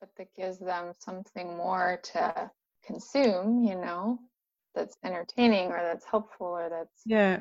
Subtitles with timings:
[0.00, 2.50] but that gives them something more to
[2.84, 4.18] consume, you know,
[4.74, 7.40] that's entertaining or that's helpful or that's Yeah.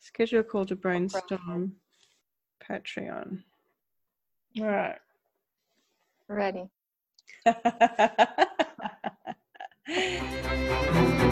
[0.00, 1.76] Schedule a call to brainstorm
[2.68, 3.42] Patreon.
[4.60, 4.98] All right.
[6.28, 6.68] ready.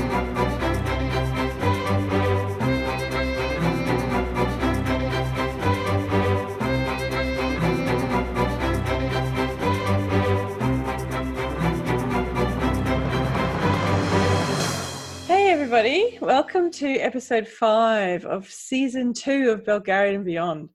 [15.72, 16.18] everybody.
[16.20, 20.68] Welcome to episode five of season two of Belgariad and Beyond.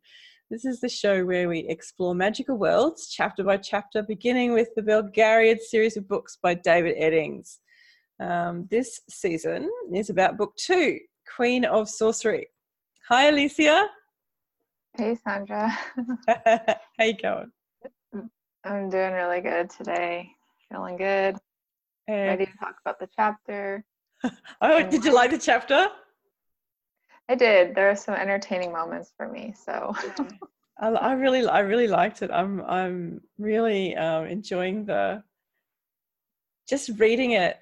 [0.49, 4.81] This is the show where we explore magical worlds chapter by chapter, beginning with the
[4.81, 7.57] Belgariad series of books by David Eddings.
[8.21, 10.97] Um, this season is about book two,
[11.35, 12.47] Queen of Sorcery.
[13.09, 13.89] Hi, Alicia.
[14.95, 15.77] Hey, Sandra.
[16.27, 17.51] How you going?
[18.63, 20.29] I'm doing really good today.
[20.71, 21.35] Feeling good.
[22.07, 23.83] And- Ready to talk about the chapter.
[24.61, 25.87] oh, did you like the chapter?
[27.29, 27.75] I did.
[27.75, 29.53] There are some entertaining moments for me.
[29.57, 29.93] So
[30.79, 32.29] I, I really, I really liked it.
[32.31, 35.23] I'm, I'm really um, enjoying the
[36.69, 37.57] just reading it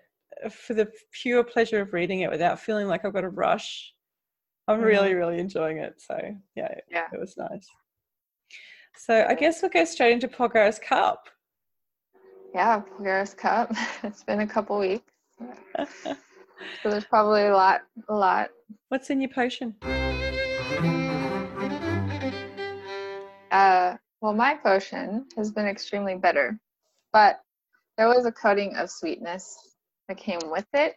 [0.51, 3.93] for the pure pleasure of reading it without feeling like I've got to rush.
[4.67, 6.01] I'm really, really enjoying it.
[6.01, 6.17] So
[6.55, 7.07] yeah, Yeah.
[7.13, 7.67] it was nice.
[8.95, 11.27] So I guess we'll go straight into Polgara's Cup.
[12.53, 13.73] yeah, Polaris Cup.
[14.03, 15.11] It's been a couple weeks.
[16.81, 18.49] So there's probably a lot, a lot.
[18.89, 19.73] What's in your potion?
[23.51, 26.59] Uh, well, my potion has been extremely bitter,
[27.11, 27.39] but
[27.97, 29.75] there was a coating of sweetness
[30.07, 30.95] that came with it.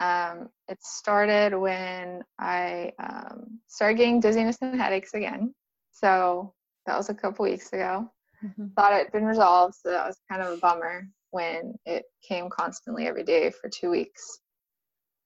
[0.00, 5.54] Um, it started when I um, started getting dizziness and headaches again.
[5.92, 6.52] So
[6.86, 8.10] that was a couple weeks ago.
[8.44, 8.74] Mhm.
[8.74, 12.50] Thought it had been resolved, so that was kind of a bummer when it came
[12.50, 14.40] constantly every day for two weeks.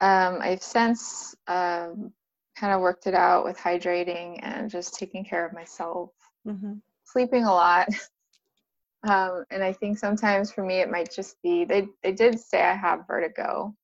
[0.01, 2.13] Um, I've since um,
[2.59, 6.11] kind of worked it out with hydrating and just taking care of myself
[6.45, 6.81] Mhm.
[7.05, 7.89] sleeping a lot.
[9.06, 12.62] Um, and I think sometimes for me it might just be they they did say
[12.62, 13.75] I have vertigo,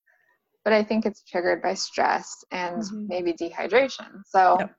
[0.65, 3.06] but I think it's triggered by stress and Mhm.
[3.09, 4.22] maybe dehydration.
[4.27, 4.75] So Yep.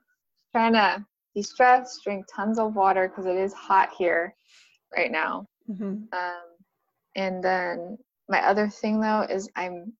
[0.51, 1.05] trying to
[1.35, 4.35] de-stress, drink tons of water because it is hot here
[4.95, 5.47] right now.
[5.69, 6.09] Mhm.
[6.11, 6.43] Um,
[7.15, 7.97] and then
[8.29, 9.93] my other thing though is I'm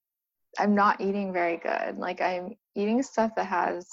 [0.59, 1.97] I'm not eating very good.
[1.97, 3.87] Like I'm eating stuff that has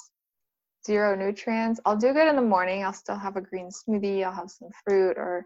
[0.85, 1.79] zero nutrients.
[1.85, 2.83] I'll do good in the morning.
[2.83, 4.23] I'll still have a green smoothie.
[4.23, 5.45] I'll have some fruit or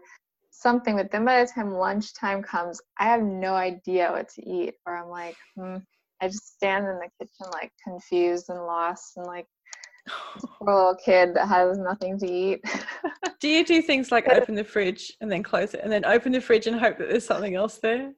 [0.50, 0.96] something.
[0.96, 4.74] But then by the time lunchtime comes, I have no idea what to eat.
[4.86, 5.76] Or I'm like, hmm.
[6.20, 9.46] I just stand in the kitchen like confused and lost and like
[10.58, 12.64] poor little kid that has nothing to eat.
[13.40, 16.32] Do you do things like open the fridge and then close it, and then open
[16.32, 18.12] the fridge and hope that there's something else there?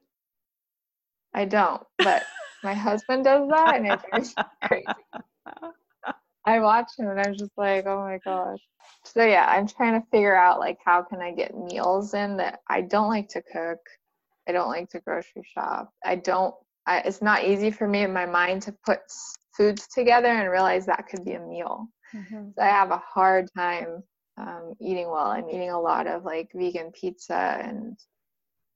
[1.33, 2.23] I don't, but
[2.63, 4.35] my husband does that, and it's
[4.67, 4.85] crazy.
[6.45, 8.59] I watch him, and I'm just like, oh my gosh.
[9.03, 12.59] So yeah, I'm trying to figure out like how can I get meals in that
[12.67, 13.79] I don't like to cook.
[14.47, 15.91] I don't like to grocery shop.
[16.03, 16.55] I don't.
[16.85, 18.99] I, it's not easy for me in my mind to put
[19.55, 21.87] foods together and realize that could be a meal.
[22.15, 22.53] Mhm.
[22.55, 24.01] So I have a hard time
[24.37, 25.27] um, eating well.
[25.27, 27.97] I'm eating a lot of like vegan pizza and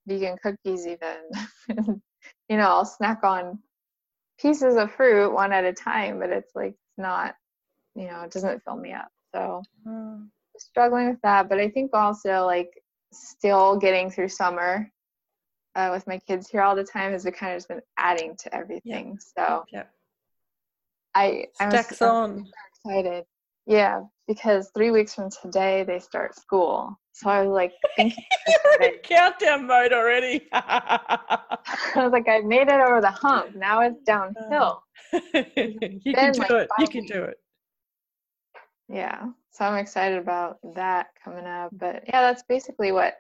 [0.05, 1.17] vegan cookies, even.
[2.49, 3.59] you know, I'll snack on
[4.43, 7.35] pieces of fruit one at a time, but it's like it's not,
[7.95, 9.09] you know, it doesn't fill me up.
[9.33, 10.29] So Mm.
[10.59, 12.69] struggling with that, but I think also like
[13.11, 14.91] still getting through summer
[15.75, 18.35] uh, with my kids here all the time has been kind of just been adding
[18.37, 19.17] to everything.
[19.19, 19.89] So Yep.
[21.15, 22.51] I I'm Stacks on.
[22.85, 23.25] excited.
[23.65, 26.99] Yeah, because three weeks from today they start school.
[27.13, 30.47] So I was like thinking, You're in countdown mode already.
[30.53, 31.57] I
[31.95, 33.55] was like, I made it over the hump.
[33.55, 34.83] Now it's downhill.
[35.13, 36.69] you can do like it.
[36.79, 37.37] You can do it.
[38.89, 39.27] Yeah.
[39.51, 41.69] So I'm excited about that coming up.
[41.73, 43.15] But yeah, that's basically what.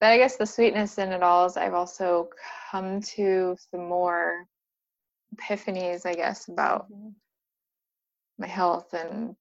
[0.00, 2.28] But I guess the sweetness in it all is I've also
[2.70, 4.46] come to some more
[5.36, 7.10] epiphanies, I guess, about mm-hmm.
[8.38, 9.36] my health and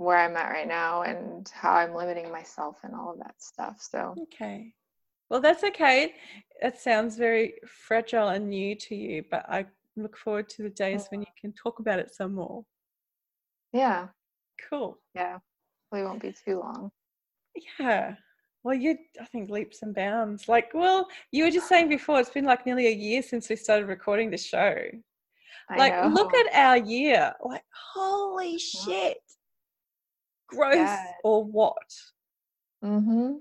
[0.00, 3.76] where I'm at right now and how I'm limiting myself and all of that stuff.
[3.80, 4.72] So Okay.
[5.28, 6.14] Well, that's okay.
[6.62, 9.66] It sounds very fragile and new to you, but I
[9.96, 12.64] look forward to the days when you can talk about it some more.
[13.72, 14.08] yeah,
[14.68, 14.98] Cool.
[15.14, 15.38] yeah.
[15.92, 16.90] Hopefully it won't be too long.
[17.78, 18.14] Yeah.
[18.64, 20.48] Well, you, I think, leaps and bounds.
[20.48, 23.56] Like, well, you were just saying before, it's been like nearly a year since we
[23.56, 24.76] started recording the show.
[25.68, 26.08] I like, know.
[26.08, 27.32] look at our year.
[27.44, 27.62] Like,
[27.94, 29.18] holy shit.
[30.50, 31.12] Growth Yeah.
[31.24, 31.94] or what?
[32.84, 33.36] Mm-hmm.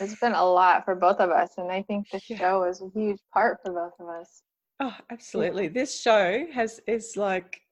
[0.00, 2.36] it's been a lot for both of us, and I think the Yeah.
[2.38, 4.42] show is a huge part for both of us.
[4.80, 5.68] Oh, absolutely.
[5.68, 7.62] This show has is like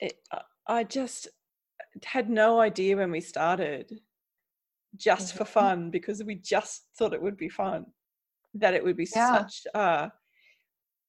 [0.00, 1.28] it, I- I just
[2.04, 4.00] had no idea when we started
[4.96, 5.48] just for Mhm.
[5.48, 7.92] fun because we just thought it would be fun
[8.54, 9.32] that it would be Yeah.
[9.46, 10.12] such a,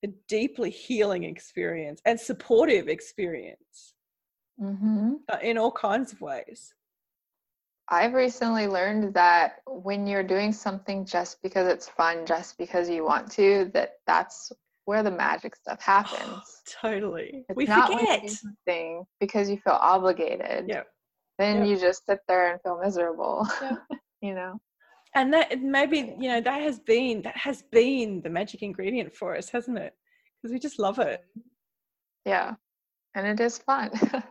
[0.04, 3.95] a deeply healing experience and supportive experience
[4.62, 5.14] Mm-hmm.
[5.30, 6.74] uh, in all kinds of ways.
[7.90, 13.04] I've recently learned that when you're doing something just because it's fun, just because you
[13.04, 14.52] want to, that that's
[14.86, 16.62] where the magic stuff happens.
[16.82, 17.44] totally.
[17.50, 18.22] It's we not when you forget.
[18.24, 20.66] do something because you feel obligated.
[20.68, 20.84] Yeah.
[21.38, 21.68] Then Yep.
[21.68, 23.48] you just sit there and feel miserable.
[23.62, 23.78] Yeah.
[24.22, 24.60] you know.
[25.14, 29.36] and that maybe you know that has been that has been the magic ingredient for
[29.36, 29.94] us hasn't it
[30.42, 31.22] because we just love it
[32.26, 32.56] Yeah.
[33.16, 33.92] And it is fun.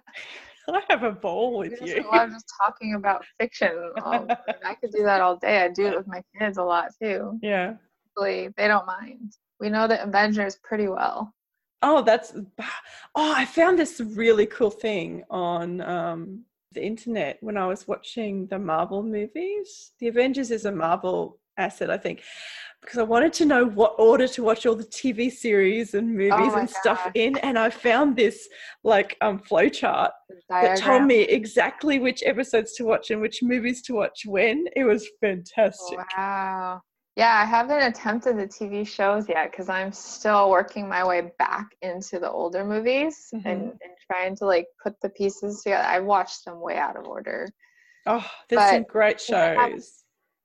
[0.68, 2.04] i have a bowl with you.
[2.10, 3.92] I love just talking about fiction.
[3.98, 5.62] I could do that all day.
[5.62, 7.38] I do it with my kids a lot too.
[7.42, 7.74] yeah
[8.16, 9.32] Hopefully, they don't mind.
[9.60, 11.34] We know the Avengers pretty well.
[11.82, 12.32] oh that's
[13.14, 16.42] oh i found this really cool thing on um
[16.72, 21.90] the internet when i was watching the marvel movies the avengers is a marvel asset
[21.90, 22.22] i think
[22.84, 26.52] because i wanted to know what order to watch all the tv series and movies
[26.54, 28.48] Oh and stuff in and i found this
[28.82, 30.12] like um flow chart
[30.60, 34.66] that told me exactly which episodes to watch and which movies to watch when.
[34.76, 35.98] It was fantastic.
[36.16, 36.80] Wow.
[37.16, 41.68] Yeah, I haven't attempted the TV shows yet because I'm still working my way back
[41.82, 43.70] into the older movies and, Mhm.
[43.70, 45.84] and trying to like put the pieces together.
[45.86, 47.48] I watched them way out of order.
[48.06, 50.03] Oh, there's some great shows.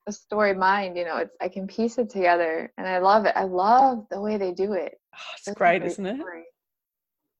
[0.09, 3.33] The story mind, you know, it's I can piece it together and I love it.
[3.35, 4.99] I love the way they do it.
[5.13, 6.15] Oh, it's a great, isn't it?
[6.15, 6.45] story.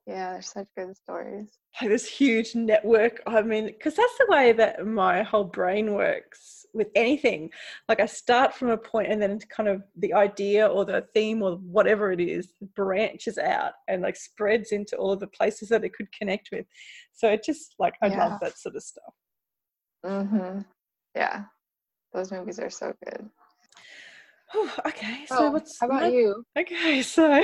[0.06, 1.50] Yeah, they're such good stories.
[1.82, 3.24] Like this huge network.
[3.26, 7.50] I mean, because that's the way that my whole brain works with anything.
[7.88, 11.42] Like I start from a point and then kind of the idea or the theme
[11.42, 15.84] or whatever it is branches out and like spreads into all of the places that
[15.84, 16.68] it could connect with.
[17.14, 18.30] So it just like I Yeah.
[18.30, 19.14] love that sort of stuff.
[20.06, 20.60] Mm-hmm.
[21.16, 21.46] Yeah.
[22.14, 23.30] Those movies are so good.
[24.52, 26.44] Whew, okay, so Oh, what's how about my- you?
[26.58, 27.44] Okay, so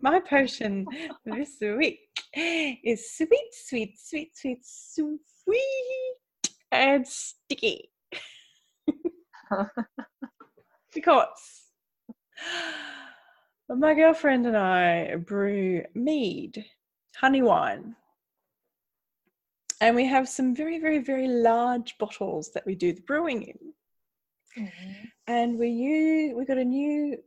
[0.00, 0.86] my potion
[1.24, 2.00] this week
[2.36, 6.16] is sweet, sweet, sweet, sweet, sweet,
[6.70, 7.90] and sticky.
[10.94, 11.62] because
[13.68, 16.64] my girlfriend and I brew mead,
[17.16, 17.96] honey wine.
[19.84, 23.58] And we have some very, very, very large bottles that we do the brewing in.
[24.56, 25.10] Mhm.
[25.26, 27.20] and we use we got a new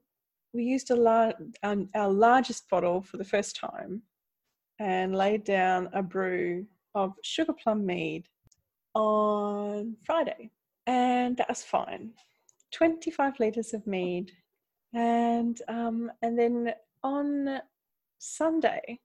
[0.54, 4.02] we used a lar- um, our largest bottle for the first time
[4.80, 6.66] and laid down a brew
[6.96, 8.24] of sugar plum mead
[8.96, 10.50] on Friday.
[10.86, 12.14] And that was fine.
[12.72, 14.32] 25 liters of mead.
[14.94, 17.62] And um, and then on
[18.20, 19.02] Sunday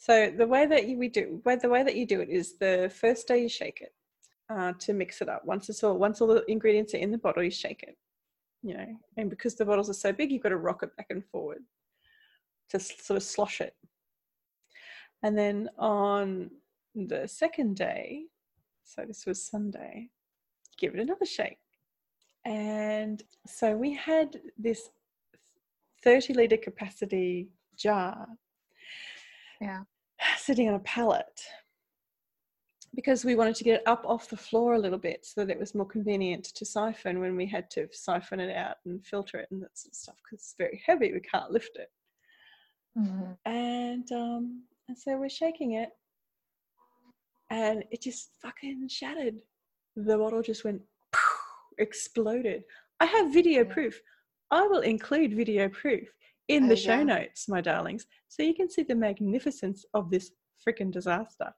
[0.00, 2.90] so the way that you, we do the way that you do it is the
[2.92, 3.92] first day you shake it
[4.48, 5.44] uh, to mix it up.
[5.44, 7.98] Once it's all once all the ingredients are in the bottle, you shake it.
[8.62, 8.86] You know,
[9.18, 11.62] and because the bottles are so big, you've got to rock it back and forward
[12.70, 13.74] to sort of slosh it.
[15.22, 16.50] And then on
[16.94, 18.22] the second day,
[18.82, 20.08] so this was Sunday,
[20.78, 21.58] give it another shake.
[22.46, 24.88] And so we had this
[26.02, 28.26] 30 litre capacity jar
[29.60, 29.82] Yeah.
[30.38, 31.40] sitting on a pallet
[32.94, 35.52] because we wanted to get it up off the floor a little bit so that
[35.52, 39.38] it was more convenient to siphon when we had to siphon it out and filter
[39.38, 41.90] it and that sort of stuff because it's very heavy we can't lift it
[42.98, 43.36] Mhm.
[43.44, 45.90] and um and so we're shaking it
[47.50, 49.36] and it just fucking shattered
[49.96, 50.82] the bottle just went
[51.78, 52.64] exploded
[52.98, 53.72] i have video Yeah.
[53.72, 54.00] proof
[54.50, 56.08] i will include video proof
[56.50, 57.04] in the Oh, show yeah.
[57.04, 61.48] notes my darlings so you can see the magnificence of this freaking disaster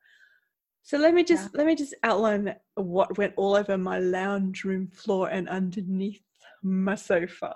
[0.83, 4.89] so let me just let me just outline what went all over my lounge room
[4.89, 6.25] floor and underneath
[6.63, 7.53] my sofa.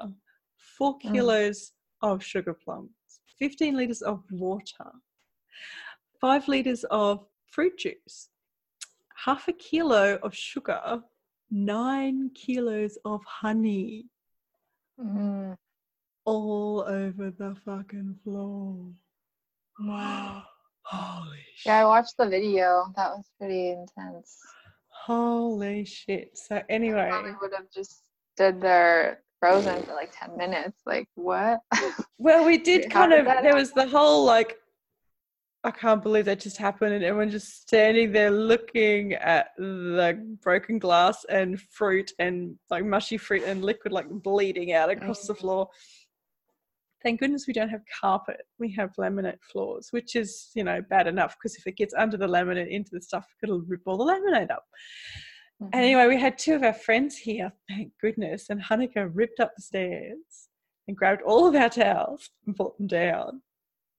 [0.76, 1.11] Four Mm.
[1.12, 2.90] kilos of sugar plums,
[3.40, 4.88] 15 liters of water,
[6.21, 8.28] five liters of fruit juice,
[9.25, 11.02] half a kilo of sugar,
[11.50, 14.07] nine kilos of honey,
[15.00, 15.57] Mhm.
[16.26, 18.90] All over the fucking floor.
[19.80, 20.42] Wow.
[20.83, 21.66] Holy shit.
[21.66, 22.92] Yeah, I watched the video.
[22.97, 24.38] That was pretty intense.
[24.88, 26.37] Holy shit.
[26.37, 28.02] So I anyway, probably would have just
[28.35, 30.83] stood there frozen for like 10 minutes.
[30.85, 31.61] Like, what?
[32.18, 34.56] well we did kind of there was the whole like
[35.64, 40.78] I can't believe that just happened, and everyone just standing there looking at the broken
[40.78, 45.40] glass and fruit and like mushy fruit and liquid like bleeding out across the mm-hmm.
[45.40, 45.68] floor.
[47.03, 48.43] Thank goodness we don't have carpet.
[48.59, 52.17] We have laminate floors, which is you know bad enough because if it gets under
[52.17, 54.65] the laminate into the stuff, it'll rip all the laminate up.
[55.62, 55.79] Mm-hmm.
[55.79, 59.62] Anyway, we had two of our friends here, thank goodness, and Hanukkah ripped up the
[59.62, 60.49] stairs
[60.88, 63.43] and grabbed all of our towels and brought them down.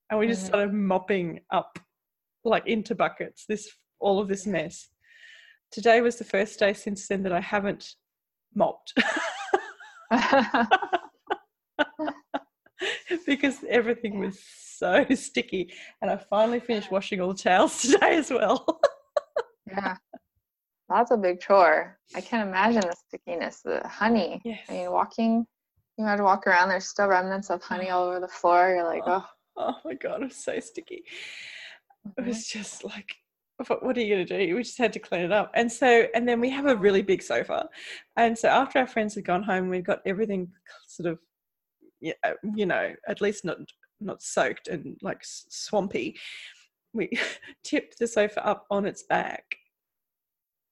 [0.09, 0.47] And we just mm-hmm.
[0.47, 1.79] started mopping up
[2.43, 4.89] like into buckets this all of this mess.
[5.71, 7.93] Today was the first day since then that I haven't
[8.55, 8.93] mopped.
[13.25, 15.71] because everything was so sticky
[16.01, 18.81] and I finally finished washing all the towels today as well.
[19.67, 19.95] yeah.
[20.89, 21.97] That's a big chore.
[22.15, 24.41] I can't imagine the stickiness, the honey.
[24.45, 24.61] Yes.
[24.69, 25.45] I mean, walking,
[25.97, 28.69] you had to walk around, there's still remnants of honey all over the floor.
[28.69, 29.25] You're like, oh.
[29.57, 31.03] Oh, oh my God, it's so sticky.
[32.07, 32.23] Mm-hmm.
[32.23, 33.15] It was just like,
[33.57, 34.55] what, are you going to do?
[34.55, 35.51] We just had to clean it up.
[35.55, 37.67] And so, and then we have a really big sofa.
[38.15, 40.49] And so after our friends had gone home, we got everything
[40.87, 41.19] sort of,
[42.01, 43.57] you know, at least not
[43.99, 46.17] not soaked and like swampy.
[46.93, 47.09] We
[47.63, 49.43] tipped the sofa up on its back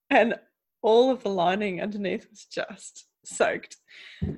[0.10, 0.36] and
[0.82, 3.78] all of the lining underneath was just soaked.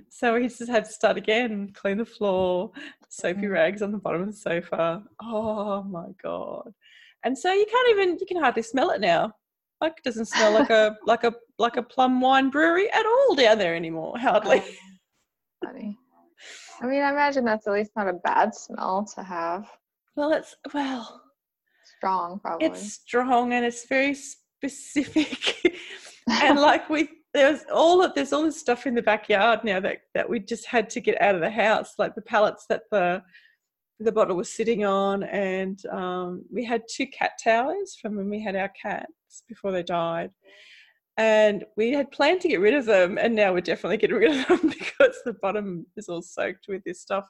[0.09, 2.71] So we just had to start again, clean the floor,
[3.09, 3.51] soapy mm.
[3.51, 5.03] rags on the bottom of the sofa.
[5.21, 6.73] Oh my god!
[7.23, 9.33] And so you can't even you can hardly smell it now.
[9.81, 13.35] Like it doesn't smell like a like a like a plum wine brewery at all
[13.35, 14.17] down there anymore.
[14.17, 14.63] Hardly.
[15.63, 15.97] Funny.
[16.81, 19.67] I mean, I imagine that's at least not a bad smell to have.
[20.15, 21.21] Well, it's well
[21.97, 22.67] strong, probably.
[22.67, 25.75] It's strong and it's very specific.
[26.29, 29.97] and like we there's all of there's all this stuff in the backyard now that
[30.13, 33.21] that we just had to get out of the house, like the pallets that the
[33.99, 38.41] the bottle was sitting on, and um, we had two cat towers from when we
[38.41, 40.29] had our cats before they died.
[41.17, 44.39] And we had planned to get rid of them, and now we're definitely getting rid
[44.39, 47.25] of them because the bottom is all soaked with this stuff.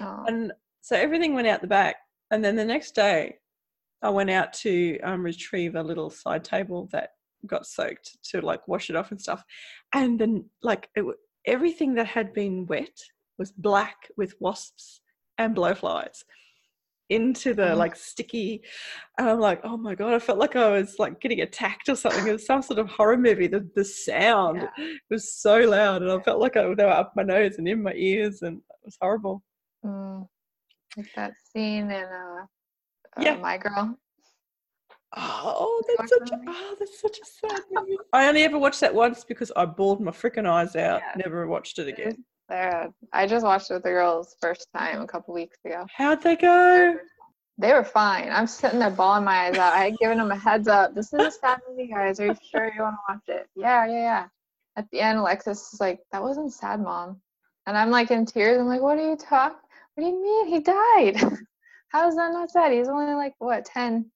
[0.00, 0.24] Oh.
[0.26, 1.96] And so everything went out the back.
[2.30, 3.36] And then the next day,
[4.02, 7.10] I went out to um, retrieve a little side table that
[7.46, 9.44] got soaked to like wash it off and stuff,
[9.94, 11.04] and then like it,
[11.46, 12.96] everything that had been wet
[13.38, 15.00] was black with wasps
[15.38, 16.22] and blowflies
[17.12, 17.76] into the oh.
[17.76, 18.62] like sticky
[19.18, 21.96] and i'm like oh my god i felt like i was like getting attacked or
[21.96, 24.86] something it was some sort of horror movie the, the sound yeah.
[25.10, 27.82] was so loud and i felt like I, they were up my nose and in
[27.82, 29.42] my ears and it was horrible
[29.84, 30.26] mm.
[30.96, 32.46] like that scene in uh
[33.20, 33.36] yeah.
[33.36, 33.98] My Girl.
[35.14, 37.96] Oh, that's such a oh, that's such a sad movie.
[38.14, 41.02] I only ever watched that once because I bawled my freaking eyes out.
[41.02, 41.22] Yeah.
[41.22, 42.24] Never watched it again.
[42.52, 42.92] Sad.
[43.14, 45.86] I just watched it with the girls first time a couple weeks ago.
[45.96, 46.98] How'd they go?
[47.56, 48.28] They were fine.
[48.30, 49.72] I'm sitting there bawling my eyes out.
[49.72, 50.94] I had given them a heads up.
[50.94, 52.20] This is a sad movie, guys.
[52.20, 53.48] Are you sure you want to watch it?
[53.56, 54.26] Yeah, yeah, yeah.
[54.76, 57.22] At the end, Alexis is like, "That wasn't sad, mom,"
[57.66, 58.60] and I'm like in tears.
[58.60, 59.56] I'm like, "What are you talking?
[59.94, 61.16] What do you mean he died?"
[61.88, 62.72] How is that not sad?
[62.72, 64.10] He's only like, what, 10,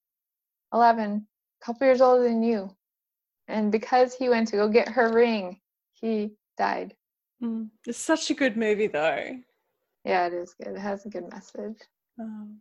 [0.73, 1.26] 11,
[1.62, 2.75] a couple years older than you.
[3.49, 5.61] And because he went to go get her ring,
[5.93, 6.96] he died.
[7.43, 7.69] Mm.
[7.87, 9.37] It's such a good movie, though.
[10.05, 10.76] Yeah, it is good.
[10.76, 11.78] It has a good message.
[12.19, 12.61] Um,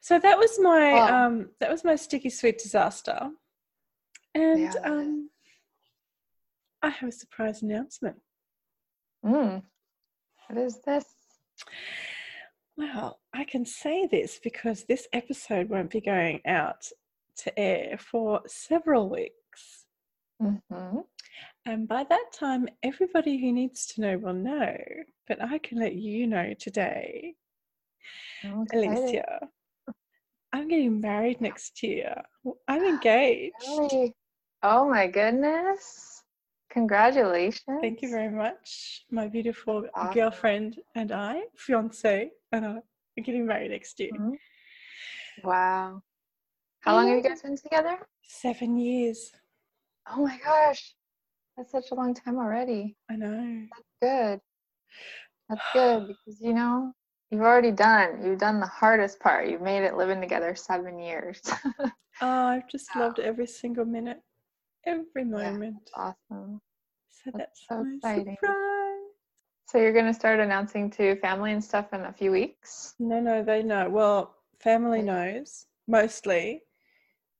[0.00, 3.30] so that was my um, that was my sticky sweet disaster,
[4.34, 4.72] and yeah.
[4.84, 5.30] um,
[6.82, 8.16] I have a surprise announcement.
[9.24, 9.62] Mm.
[10.48, 11.04] What is this?
[12.76, 16.86] Well, I can say this because this episode won't be going out
[17.38, 19.84] to air for several weeks.
[20.42, 20.98] Mm-hmm.
[21.64, 24.76] And by that time, everybody who needs to know will know.
[25.28, 27.34] But I can let you know today,
[28.44, 28.86] okay.
[28.86, 29.48] Alicia.
[30.52, 32.14] I'm getting married next year.
[32.68, 33.54] I'm engaged.
[33.66, 34.12] Really?
[34.62, 36.24] Oh my goodness.
[36.70, 37.80] Congratulations.
[37.80, 39.04] Thank you very much.
[39.10, 40.14] My beautiful awesome.
[40.14, 44.10] girlfriend and I, fiance, and I are getting married next year.
[44.12, 45.48] Mm-hmm.
[45.48, 46.02] Wow.
[46.80, 47.98] How long have you guys been together?
[48.22, 49.30] Seven years.
[50.10, 50.94] Oh my gosh.
[51.56, 52.96] That's such a long time already.
[53.10, 53.66] I know.
[53.70, 54.40] That's good.
[55.48, 56.92] That's good because you know,
[57.30, 59.48] you've already done you've done the hardest part.
[59.48, 61.40] You've made it living together seven years.
[62.20, 63.02] oh, I've just wow.
[63.02, 64.20] loved every single minute.
[64.86, 65.90] Every moment.
[65.96, 66.60] Yeah, awesome.
[67.10, 68.36] So that's, that's so exciting.
[68.40, 68.72] Surprise.
[69.68, 72.94] So you're going to start announcing to family and stuff in a few weeks?
[72.98, 73.88] No, no, they know.
[73.88, 76.62] Well, family knows mostly,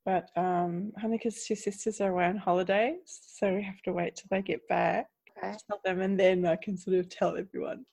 [0.04, 4.26] but um, Hanukkah's two sisters are away on holidays, so we have to wait till
[4.30, 5.06] they get back.
[5.38, 5.56] Okay.
[5.68, 7.84] Tell them, and then I can sort of tell everyone.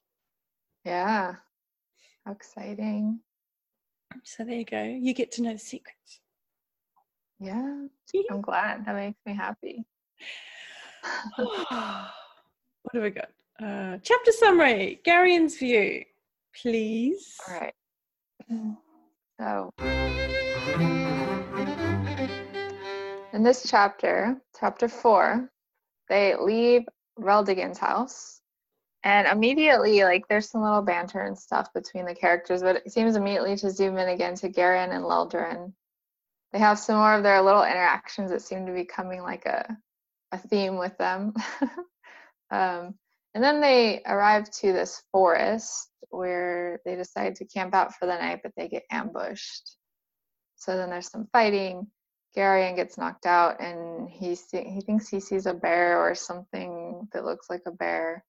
[0.85, 1.35] Yeah,
[2.25, 3.19] how exciting!
[4.23, 4.83] So there you go.
[4.83, 6.21] You get to know the secrets.
[7.39, 7.85] Yeah,
[8.31, 8.85] I'm glad.
[8.85, 9.85] That makes me happy.
[11.35, 13.29] what have we got?
[13.61, 16.03] Uh, chapter summary Garion's view,
[16.61, 17.35] please.
[17.47, 17.73] All right.
[19.39, 19.71] So,
[23.39, 25.49] in this chapter, chapter four,
[26.09, 26.81] they leave
[27.17, 28.41] Reldegen's house.
[29.05, 33.15] And immediately, like, there's some little banter and stuff between the characters, but it seems
[33.15, 35.71] immediately to zoom in again to Garion and Lelldorin.
[36.51, 39.73] They have some more of their little interactions that seem to be coming like a,
[40.33, 41.33] a theme with them.
[42.51, 42.93] um,
[43.33, 48.17] and then they arrive to this forest where they decide to camp out for the
[48.17, 49.77] night, but they get ambushed.
[50.57, 51.87] So then there's some fighting.
[52.35, 57.25] Garion gets knocked out, and he he thinks he sees a bear or something that
[57.25, 58.23] looks like a bear.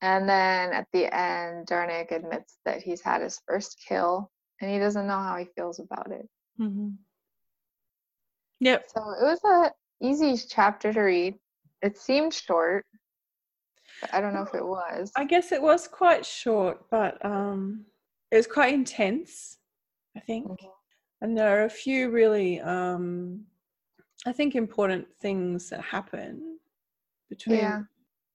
[0.00, 4.78] And then at the end, Durnik admits that he's had his first kill, and he
[4.78, 6.28] doesn't know how he feels about it.
[6.60, 6.90] Mm-hmm.
[8.60, 8.84] Yep.
[8.94, 9.72] So it was a
[10.04, 11.34] easy chapter to read.
[11.80, 12.84] It seemed short.
[14.12, 15.12] I don't know if it was.
[15.16, 17.86] I guess it was quite short, but um,
[18.30, 19.58] it was quite intense.
[20.16, 20.48] I think.
[20.48, 20.66] Mm-hmm
[21.22, 23.40] and there are a few really um,
[24.26, 26.58] i think important things that happen
[27.30, 27.80] between yeah.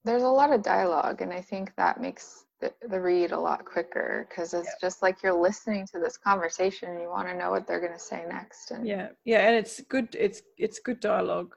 [0.06, 3.66] There's a lot of dialogue and i think that makes the, the read a lot
[3.66, 7.52] quicker because it's just like you're listening to this conversation and you want to know
[7.52, 11.00] what they're going to say next and yeah yeah and it's good it's it's good
[11.00, 11.54] dialogue.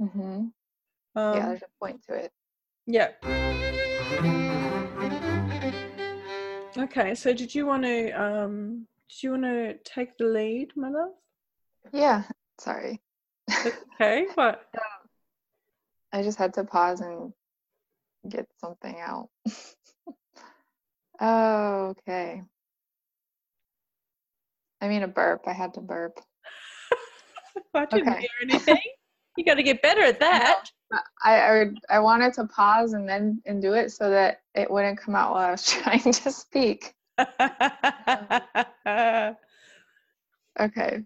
[0.00, 0.46] Mm-hmm.
[1.16, 2.32] Um, yeah there's a point to it.
[2.86, 3.10] yeah.
[6.78, 10.88] Okay so did you want to um do you want to take the lead, my
[10.88, 11.12] love?
[11.92, 12.24] Yeah,
[12.58, 13.00] sorry.
[13.94, 14.62] okay, what?
[16.12, 17.32] I just had to pause and
[18.28, 19.28] get something out.
[21.20, 22.42] oh, okay.
[24.80, 25.42] I mean, a burp.
[25.46, 26.20] I had to burp.
[27.74, 28.20] I didn't okay.
[28.20, 28.80] hear anything.
[29.36, 30.66] You got to get better at that.
[31.24, 34.98] I, I I wanted to pause and then and do it so that it wouldn't
[34.98, 36.94] come out while I was trying to speak.
[40.60, 41.02] Okay.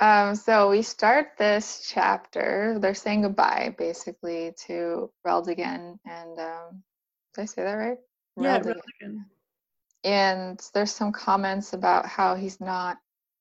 [0.00, 2.78] Um, so we start this chapter.
[2.80, 6.82] They're saying goodbye, basically, to Reldegen, and um,
[7.34, 7.98] did I say that right?
[8.36, 9.24] Yeah, Reldegen.
[10.04, 12.98] And there's some comments about how he's not.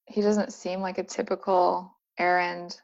[0.08, 2.82] He doesn't seem like a typical Arend.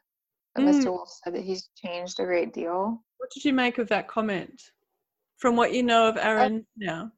[0.56, 0.70] Mm.
[0.70, 0.92] Mr.
[0.92, 3.02] Wolf said that he's changed a great deal.
[3.18, 4.62] What did you make of that comment?
[5.38, 7.12] From what you know of Aaron uh, now?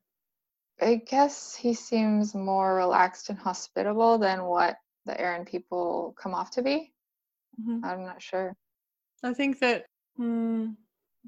[0.81, 6.51] I guess he seems more relaxed and hospitable than what the Arend people come off
[6.51, 6.91] to be.
[7.59, 7.85] Mm-hmm.
[7.85, 8.53] I'm not sure.
[9.23, 9.85] I think that
[10.17, 10.71] hmm,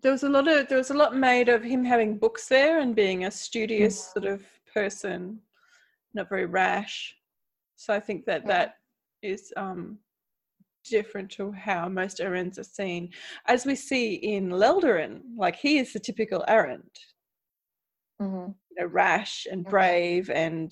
[0.02, 2.80] there was a lot of there was a lot made of him having books there
[2.80, 4.20] and being a studious mm-hmm.
[4.20, 5.40] sort of person,
[6.14, 7.16] not very rash.
[7.78, 8.48] So I think that yeah.
[8.48, 8.74] that
[9.22, 9.98] is um,
[10.90, 13.10] different to how most Arends are seen,
[13.48, 15.22] as we see in Lelldorin.
[15.38, 16.92] Like he is the typical Arend.
[18.22, 18.52] Mm-hmm.
[18.80, 20.72] know, rash and brave and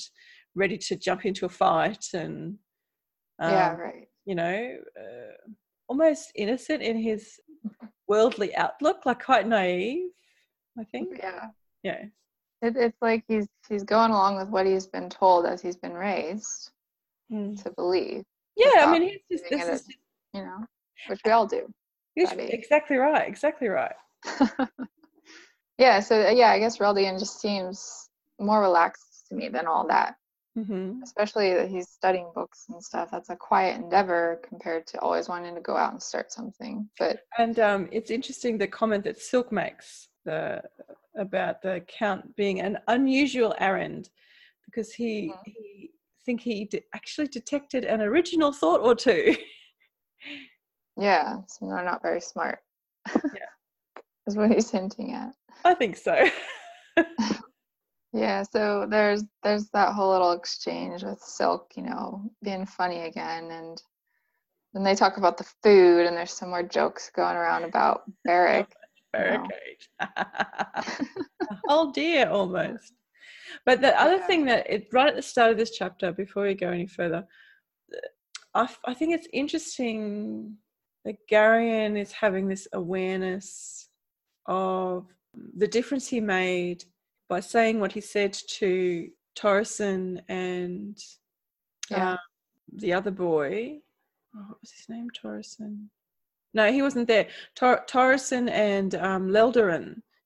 [0.55, 2.57] ready to jump into a fight and
[3.39, 4.07] um, yeah right.
[4.25, 5.51] you know uh,
[5.87, 7.39] almost innocent in his
[8.07, 10.09] worldly outlook like quite naive
[10.79, 11.19] i think.
[11.19, 11.47] yeah.
[11.83, 12.05] Yeah.
[12.63, 15.93] It, it's like he's he's going along with what he's been told as he's been
[15.93, 16.71] raised
[17.31, 17.61] mm.
[17.63, 18.23] to believe
[18.55, 19.87] yeah i mean he's just this is,
[20.33, 20.65] you know
[21.09, 21.71] which we all do
[22.15, 23.93] exactly right exactly right
[25.77, 28.09] yeah so uh, yeah i guess reldian just seems
[28.39, 30.15] more relaxed to me than all that.
[30.57, 31.01] Mm-hmm.
[31.03, 33.09] especially that he's studying books and stuff.
[33.11, 37.23] That's a quiet endeavor compared to always wanting to go out and start something but
[37.37, 40.61] and um, it's interesting the comment that silk makes the
[41.17, 44.09] about the count being an unusual Arend
[44.65, 45.41] because he mm-hmm.
[45.43, 45.91] he
[46.25, 49.35] think he de- actually detected an original thought or two.
[50.97, 52.59] Yeah so they're not very smart.
[53.13, 53.51] Yeah
[54.27, 55.33] is what he's hinting at
[55.63, 56.29] I think so.
[58.13, 63.51] yeah, so there's there's that whole little exchange with Silk, you know, being funny again
[63.51, 63.81] and
[64.73, 68.71] then they talk about the food and there's some more jokes going around about Barak.
[69.13, 69.47] Barricade.
[71.69, 72.93] oh dear almost.
[73.65, 74.27] But the other yeah.
[74.27, 77.25] thing that it right at the start of this chapter, before we go any further,
[78.53, 80.57] I, I think it's interesting
[81.05, 83.84] that Garion is having this awareness
[84.45, 85.07] of
[85.57, 86.83] the difference he made
[87.27, 90.97] by saying what he said to Torasin and
[91.89, 92.11] yeah.
[92.11, 92.17] um,
[92.73, 93.79] the other boy.
[94.35, 95.07] Oh, what was his name?
[95.11, 95.87] Torasin.
[96.53, 97.27] No, he wasn't there.
[97.55, 99.29] Tor- Torrison and um,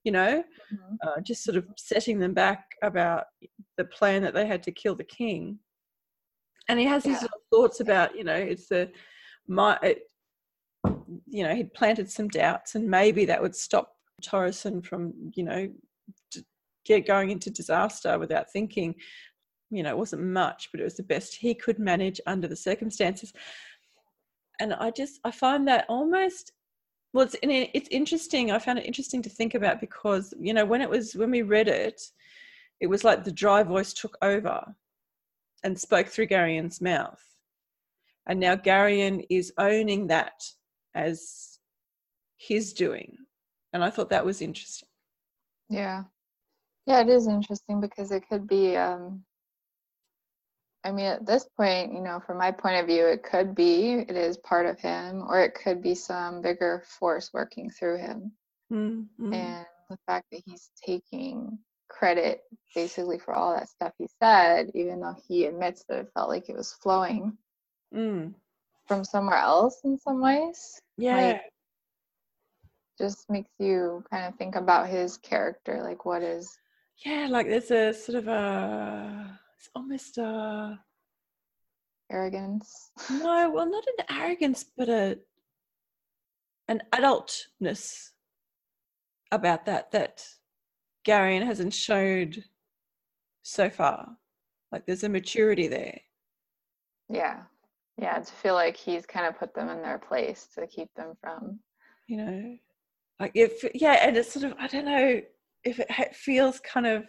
[0.04, 0.96] you know, mm-hmm.
[1.08, 3.26] uh, just sort of setting them back about
[3.78, 5.60] the plan that they had to kill the king.
[6.70, 8.90] and he has these thoughts about you know it's the
[9.48, 10.04] my it,
[11.28, 15.70] you know he'd planted some doubts and maybe that would stop Torasin from you know
[16.86, 18.96] get going into disaster without thinking
[19.70, 22.56] you know it wasn't much but it was the best he could manage under the
[22.56, 23.32] circumstances
[24.60, 26.54] and i just i find that almost
[27.14, 30.82] well it's it's interesting i found it interesting to think about because you know when
[30.82, 32.02] it was when we read it
[32.80, 34.64] it was like the dry voice took over
[35.64, 37.22] and spoke through Garion's mouth.
[38.28, 40.42] And now Garion is owning that
[40.96, 41.60] as
[42.38, 43.18] his doing.
[43.74, 44.90] And I thought that was interesting.
[45.70, 46.04] Yeah.
[46.86, 49.24] Yeah, it is interesting because it could be um
[50.84, 53.94] I mean at this point, you know, from my point of view, it could be
[53.94, 58.32] it is part of him or it could be some bigger force working through him.
[58.72, 62.42] Mm, mm, And the fact that he's taking credit
[62.76, 66.50] basically for all that stuff he said, even though he admits that it felt like
[66.50, 67.38] it was flowing
[67.94, 68.34] mm.
[68.88, 71.40] from somewhere else in some ways, Yeah.
[73.00, 75.82] Just makes you kind of think about his character.
[75.82, 76.58] Like, what is,
[77.06, 80.80] yeah, like there's a sort of a, it's almost a,
[82.12, 82.92] arrogance?
[83.10, 85.18] no, well, not an arrogance, but a,
[86.68, 88.10] an adultness
[89.32, 90.26] about that, that
[91.08, 92.44] Garion hasn't showed
[93.44, 94.10] so far.
[94.72, 96.00] Like there's a maturity there.
[97.08, 97.44] Yeah.
[97.98, 101.18] Yeah, to feel like he's kind of put them in their place to keep them
[101.22, 101.60] from.
[102.08, 102.58] you know
[103.20, 105.22] like if yeah and it's sort of i don't know
[105.64, 107.06] if it feels kind of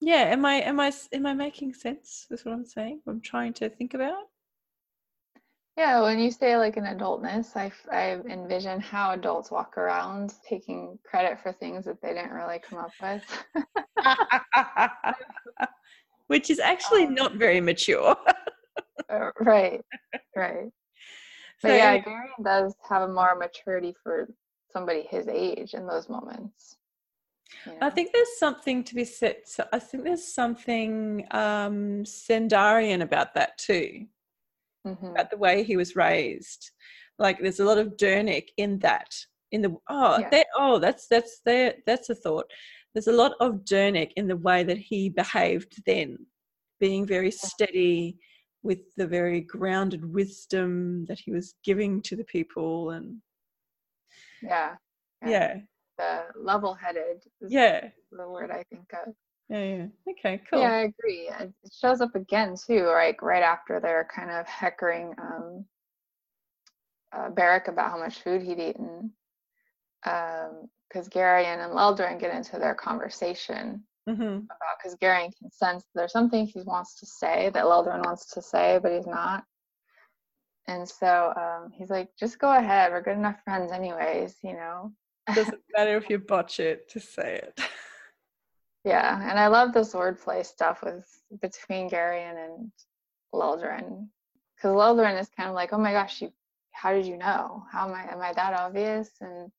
[0.00, 3.52] yeah am i am i am i making sense is what i'm saying i'm trying
[3.52, 4.24] to think about
[5.76, 10.98] Yeah, when you say like an adultness, i i envision how adults walk around taking
[11.04, 13.24] credit for things that they didn't really come up with.
[16.26, 18.16] which is actually Um, not very mature
[19.10, 19.80] Uh, right,
[20.36, 20.70] right.
[21.62, 24.28] But So yeah, anyway, Garion does have a more maturity for
[24.70, 26.76] somebody his age in those moments.
[27.66, 33.02] you i think there's something to be said so i think there's something um sendarian
[33.02, 34.06] about that too
[34.86, 35.10] Mhm.
[35.10, 36.70] about the way he was raised.
[37.18, 39.12] Like there's a lot of Durnik in that.
[39.50, 40.28] In the oh Yeah.
[40.30, 42.46] that oh that's that's there that's a thought.
[42.94, 46.26] There's a lot of Durnik in the way that he behaved then,
[46.80, 48.18] being very steady
[48.62, 53.20] with the very grounded wisdom that he was giving to the people and
[54.42, 54.76] Yeah.
[55.24, 55.56] yeah
[55.98, 59.14] The level headed is yeah the word I think of.
[59.48, 61.28] yeah yeah okay cool Yeah, I agree.
[61.40, 65.64] It it shows up again too, like right after they're kind of heckering um,
[67.12, 69.12] uh, Barak about how much food he'd eaten.
[70.02, 76.12] Because Garion and Lelldorin get into their conversation hmm about because Garion can sense there's
[76.12, 79.44] something he wants to say that Lelldorin wants to say, but he's not.
[80.68, 82.92] And so um, he's like, just go ahead.
[82.92, 84.92] We're good enough friends, anyways, you know?
[85.34, 87.60] doesn't matter if you botch it to say it
[88.84, 91.06] Yeah, and I love this wordplay stuff with
[91.42, 92.72] between Garion and
[93.34, 94.08] Lelldorin,
[94.56, 96.32] because Lelldorin is kind of like, "Oh my gosh, you,
[96.70, 97.64] how did you know?
[97.70, 98.10] How am I?
[98.12, 99.50] Am I that obvious?" And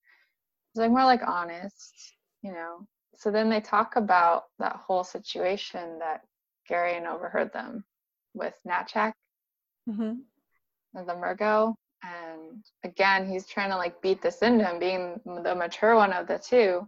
[0.71, 1.93] it's like more like honest,
[2.41, 2.87] you know.
[3.15, 6.21] So then they talk about that whole situation that
[6.69, 7.83] Garion overheard them
[8.33, 9.13] with Nachak
[9.85, 10.23] hmm and
[11.05, 15.95] the Murgo, and again, he's trying to like beat this into him, being the mature
[15.95, 16.88] one of the two,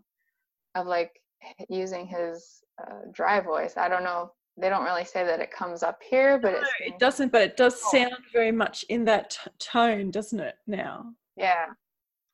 [0.76, 1.22] of like
[1.70, 3.76] using his uh, dry voice.
[3.78, 4.32] I don't know.
[4.58, 7.42] They don't really say that it comes up here, but it No, it doesn't but
[7.42, 7.92] it does Oh.
[7.92, 11.68] sound very much in that t- tone doesn't it now yeah,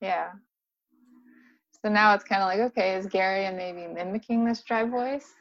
[0.02, 0.32] yeah.
[1.82, 5.34] So now it's kind of like, okay, is Garion maybe mimicking this dry voice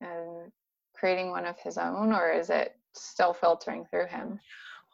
[0.00, 0.50] and
[0.94, 4.40] creating one of his own, or is it still filtering through him?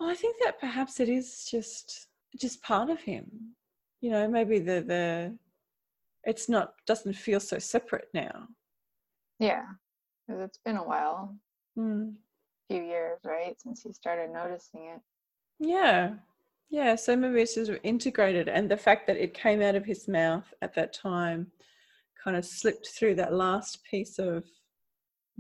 [0.02, 3.54] Well, I think that perhaps it is just just part of him.
[4.00, 5.38] You know, maybe the the
[6.24, 8.48] it's not doesn't feel so separate now.
[9.38, 9.62] Yeah,
[10.26, 11.36] because it's been a while,
[11.78, 12.16] Mm.
[12.68, 15.00] few years, right, since he started noticing it.
[15.60, 16.14] Yeah,
[16.68, 16.96] yeah.
[16.96, 20.52] So maybe it's just integrated, and the fact that it came out of his mouth
[20.62, 21.52] at that time
[22.24, 24.44] kind of slipped through that last piece of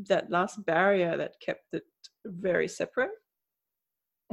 [0.08, 1.82] that last barrier that kept it
[2.24, 3.10] very separate.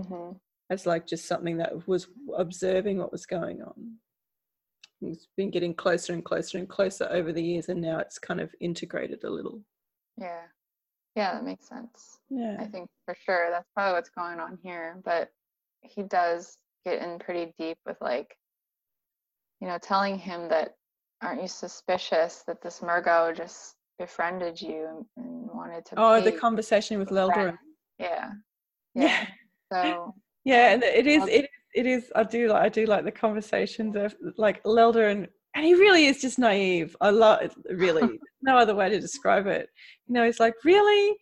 [0.03, 0.31] Hmm
[0.69, 2.07] as like just something that was
[2.37, 3.95] observing what was going on.
[5.01, 8.41] It's been getting closer and closer and closer over the years, and now it's kind
[8.41, 9.61] of integrated a little.
[10.17, 10.43] Yeah.
[11.15, 12.19] Yeah, that makes sense.
[12.29, 12.57] Yeah.
[12.59, 15.01] I think for sure that's probably what's going on here.
[15.03, 15.31] But
[15.81, 18.35] he does get in pretty deep with like,
[19.61, 20.75] you know, telling him that
[21.21, 26.99] aren't you suspicious that this Murgo just befriended you and, wanted to Oh, the conversation
[26.99, 27.33] with you a Lelldorin.
[27.33, 27.57] friend?"
[27.97, 28.31] Yeah.
[28.93, 29.27] Yeah.
[29.71, 30.13] So
[30.45, 33.11] yeah, um, and it is it it is I do like I do like the
[33.11, 36.95] conversations of like Lelder and and he really is just naive.
[37.01, 39.69] I love really no other way to describe it.
[40.07, 41.17] You know, he's like, Really?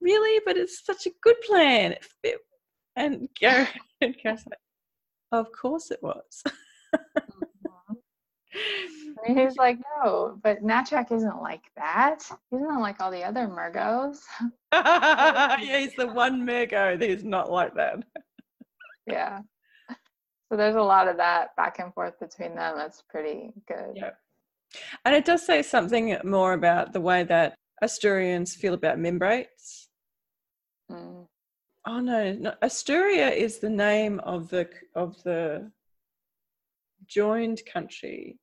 [0.00, 0.42] Really?
[0.44, 1.94] But it's such a good plan.
[2.96, 3.68] And Garrett
[4.00, 4.58] and like,
[5.32, 6.42] Of course it was.
[9.26, 12.18] And he's like, no, but Nachak isn't like that.
[12.50, 14.18] He's not like all the other Murgos.
[14.72, 18.02] yeah, he's the one Murgo that is not like that.
[19.06, 19.40] yeah.
[20.50, 22.76] So there's a lot of that back and forth between them.
[22.76, 23.94] That's pretty good.
[23.94, 24.10] Yeah.
[25.04, 29.88] And it does say something more about the way that Asturians feel about Mimbrates.
[30.90, 31.26] Mm.
[31.86, 35.70] Oh no, no, Asturia is the name of the of the
[37.06, 38.38] joined country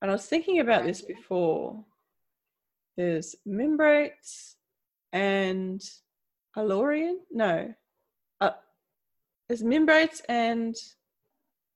[0.00, 1.84] and I was thinking about this before.
[2.96, 4.54] There's Mimbrates
[5.12, 5.82] and
[6.56, 7.16] Alorian.
[7.30, 7.74] No.
[8.40, 8.50] Uh,
[9.48, 10.74] there's Mimbrates and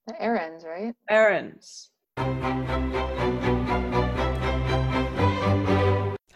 [0.07, 0.95] the Arends, right?
[1.11, 1.89] Arends.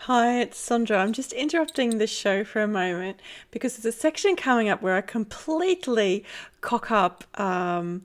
[0.06, 0.98] Hi, it's Sandra.
[0.98, 3.20] I'm just interrupting the show for a moment
[3.52, 6.24] because there's a section coming up where I completely
[6.60, 8.02] cock up um,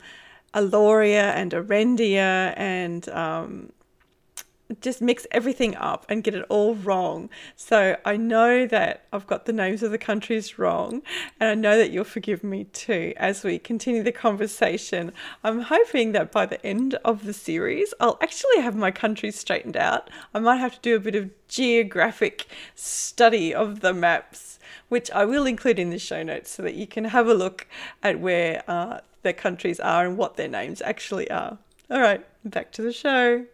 [0.53, 3.71] Aloria and Arendia and um,
[4.81, 7.29] just mix everything up and get it all wrong.
[7.55, 11.01] So I know that I've got the names of the countries wrong,
[11.39, 15.13] and I know that you'll forgive me too as we continue the conversation.
[15.43, 19.77] I'm hoping that by the end of the series, I'll actually have my countries straightened
[19.77, 20.09] out.
[20.33, 25.23] I might have to do a bit of geographic study of the maps, which I
[25.23, 27.67] will include in the show notes so that you can have a look
[28.03, 31.57] at where uh, the countries are and what their names actually are.
[31.89, 33.45] All right, back to the show.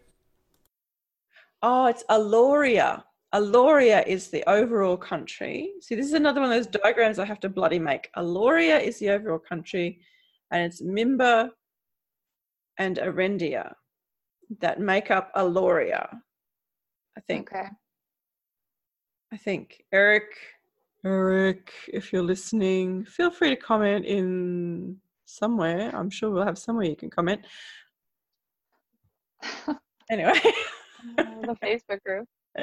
[1.62, 3.04] Oh, it's Aloria.
[3.34, 5.72] Aloria is the overall country.
[5.82, 8.10] See, this is another one of those diagrams I have to bloody make.
[8.16, 10.00] Aloria is the overall country,
[10.52, 11.50] and it's Mimba
[12.78, 13.74] and Arendia
[14.60, 16.08] that make up Aloria.
[17.18, 17.52] I think.
[17.52, 17.68] Okay.
[19.32, 20.38] I think Eric,
[21.04, 24.98] Eric, if you're listening, feel free to comment in
[25.34, 25.92] somewhere.
[25.94, 27.42] I'm sure we'll have somewhere you can comment.
[30.12, 30.40] anyway.
[31.18, 32.28] Uh, the Facebook group.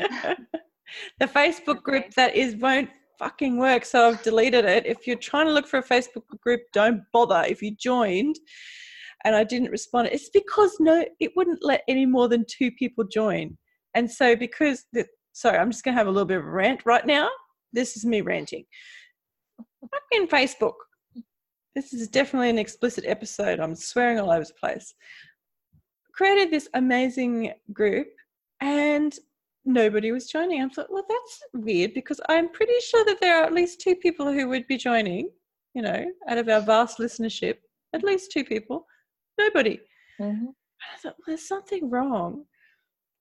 [1.21, 4.87] the Facebook group that is won't fucking work, so I've deleted it.
[4.87, 7.45] If you're trying to look for a Facebook group, don't bother.
[7.47, 8.37] If you joined
[9.25, 13.05] and I didn't respond, it's because no, it wouldn't let any more than two people
[13.05, 13.59] join.
[13.95, 16.83] And so because the, sorry, I'm just gonna have a little bit of a rant
[16.87, 17.29] right now.
[17.73, 18.65] This is me ranting.
[19.81, 20.75] Fucking Facebook.
[21.75, 23.61] This is definitely an explicit episode.
[23.61, 24.95] I'm swearing all over the place.
[26.13, 28.09] Created this amazing group
[28.61, 29.17] and
[29.65, 30.63] nobody was joining.
[30.63, 33.95] I thought, well, that's weird because I'm pretty sure that there are at least two
[33.97, 35.31] people who would be joining,
[35.75, 37.57] you know, out of our vast listenership,
[37.95, 38.87] at least two people.
[39.39, 39.81] Nobody.
[40.21, 40.47] Mm-hmm.
[40.47, 42.45] I thought, well, there's something wrong.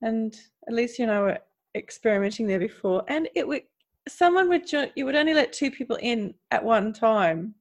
[0.01, 0.35] And
[0.67, 1.39] at least, you know, we're
[1.75, 3.03] experimenting there before.
[3.07, 3.63] And it would,
[4.07, 7.55] someone would join, you would only let two people in at one time.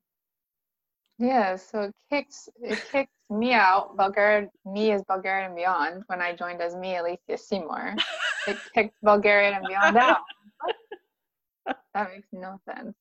[1.19, 3.97] Yeah, so it kicks it kicks me out.
[3.97, 6.05] Bulgarian me is Belgariad and Beyond.
[6.07, 7.97] When I joined as me, Alicia Seymour,
[8.47, 10.19] it kicked Belgariad and Beyond out.
[11.95, 12.95] that makes no sense.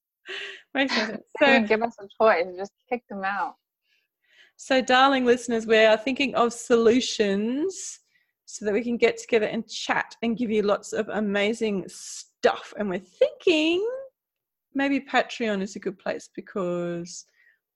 [0.74, 1.24] Makes sense.
[1.40, 2.48] So give us a choice.
[2.58, 3.56] Just kick them out.
[4.58, 8.00] So, darling listeners, we are thinking of solutions
[8.46, 12.74] so that we can get together and chat and give you lots of amazing stuff.
[12.78, 13.88] And we're thinking
[14.74, 17.26] maybe Patreon is a good place because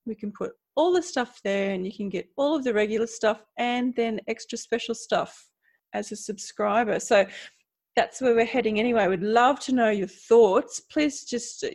[0.05, 3.07] we can put all the stuff there and you can get all of the regular
[3.07, 5.47] stuff and then extra special stuff
[5.93, 6.99] as a subscriber.
[6.99, 7.25] So
[7.95, 9.07] that's where we're heading anyway.
[9.07, 10.79] We'd love to know your thoughts.
[10.79, 11.69] Please just uh,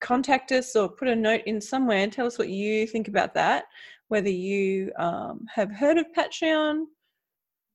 [0.00, 3.34] contact us or put a note in somewhere and tell us what you think about
[3.34, 3.64] that.
[4.08, 6.84] Whether you um, have heard of Patreon,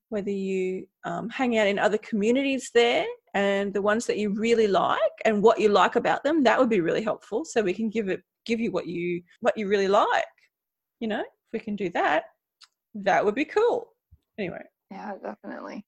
[0.09, 4.67] whether you um, hang out in other communities there and the ones that you really
[4.67, 7.45] like and what you like about them, that would be really helpful.
[7.45, 10.23] So we can give it give you what you what you really like
[10.99, 12.25] you know if we can do that
[12.93, 13.89] that would be cool
[14.37, 15.85] anyway yeah definitely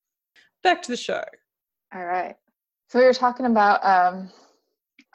[0.64, 1.24] back to the show
[1.94, 2.36] all right
[2.90, 4.30] so we were talking about um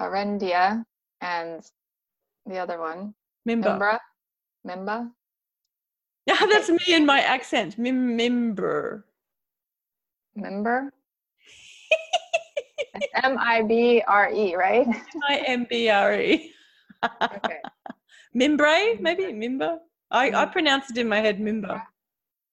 [0.00, 0.84] arendia
[1.20, 1.62] and
[2.46, 3.14] the other one
[3.48, 3.98] Mimba.
[4.66, 5.10] Mimba.
[6.26, 7.78] Yeah, that's me in my accent.
[7.78, 9.04] Mim member.
[10.36, 10.92] Member.
[13.24, 14.86] M I B R E, right?
[14.86, 16.52] M I M B R E
[17.04, 17.58] okay.
[18.36, 19.78] Mimbre, maybe Mimba.
[20.10, 21.82] I, I pronounced it in my head Mimba.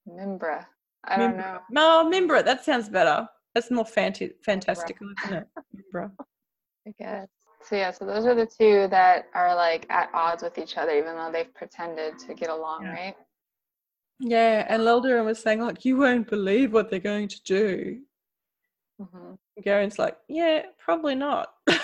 [0.08, 0.66] Mimbra.
[1.06, 1.60] I don't know.
[1.70, 2.44] No, Mimbra.
[2.44, 3.28] That sounds better.
[3.54, 5.48] That's more fanti- fantastical, isn't it?
[5.76, 6.12] Mimbra.
[6.88, 7.28] I guess.
[7.64, 10.92] So yeah, so those are the two that are like at odds with each other,
[10.98, 12.94] even though they've pretended to get along, Yeah.
[12.94, 13.16] right?
[14.22, 18.02] Yeah, and Lelldorin was saying like, "You won't believe what they're going to do."
[19.00, 19.34] hmm
[19.64, 21.54] Garion's like, "Yeah, probably not."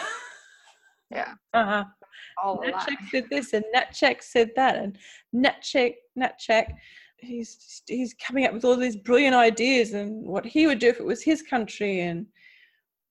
[1.12, 1.84] Yeah, uh-huh.
[1.86, 2.05] all
[2.44, 2.74] of that.
[2.74, 4.98] Nachak said this and Nachak said that and
[5.36, 6.74] Nachak Nachak
[7.18, 11.00] he's he's coming up with all these brilliant ideas and what he would do if
[11.00, 12.26] it was his country and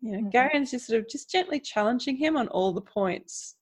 [0.00, 0.32] you know Mhm.
[0.32, 3.56] Garion's just sort of just gently challenging him on all the points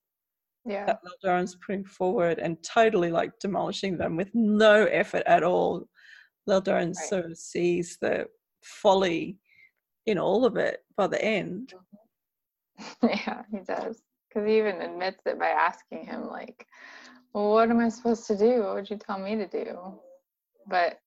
[0.65, 5.89] Yeah, that Lelldorin's putting forward and totally like demolishing them with no effort at all.
[6.49, 7.09] Lelldorin Right.
[7.09, 8.27] sort of sees the
[8.65, 9.39] folly
[10.07, 11.75] in all of it by the end.
[13.03, 14.03] yeah, he does.
[14.33, 16.67] Because he even admits it by asking him, like,
[17.35, 18.63] well, what am I supposed to do?
[18.63, 19.99] What would you tell me to do?
[20.67, 20.99] But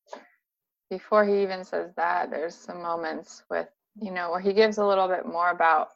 [0.89, 3.67] before he even says that, there's some moments with,
[3.99, 5.89] you know, where he gives a little bit more about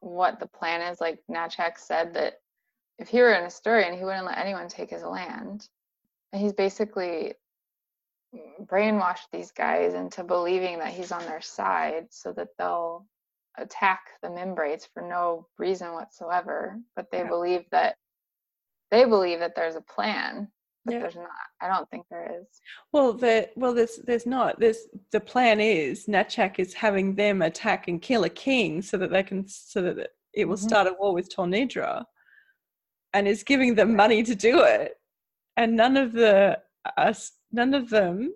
[0.00, 1.00] what the plan is.
[1.00, 2.40] Like Nachak said that
[2.98, 5.68] if he were an Asturian, he wouldn't let anyone take his land.
[6.32, 7.34] And he's basically
[8.62, 13.06] brainwashed these guys into believing that he's on their side so that they'll
[13.58, 16.78] attack the Mimbrates for no reason whatsoever.
[16.94, 17.28] But they Yeah.
[17.28, 17.96] believe that
[18.90, 20.50] they believe that there's a plan,
[20.84, 21.00] but Yeah.
[21.00, 21.30] there's not.
[21.60, 22.46] I don't think there is.
[22.92, 24.60] Well, the well, there's, there's not.
[24.60, 29.10] There's the plan is Nachak is having them attack and kill a king so that
[29.10, 30.60] they can, so that it will Mhm.
[30.60, 32.04] start a war with Tolnedra,
[33.12, 35.00] and is giving them money to do it.
[35.56, 36.62] And none of the
[36.96, 38.32] us, none of them,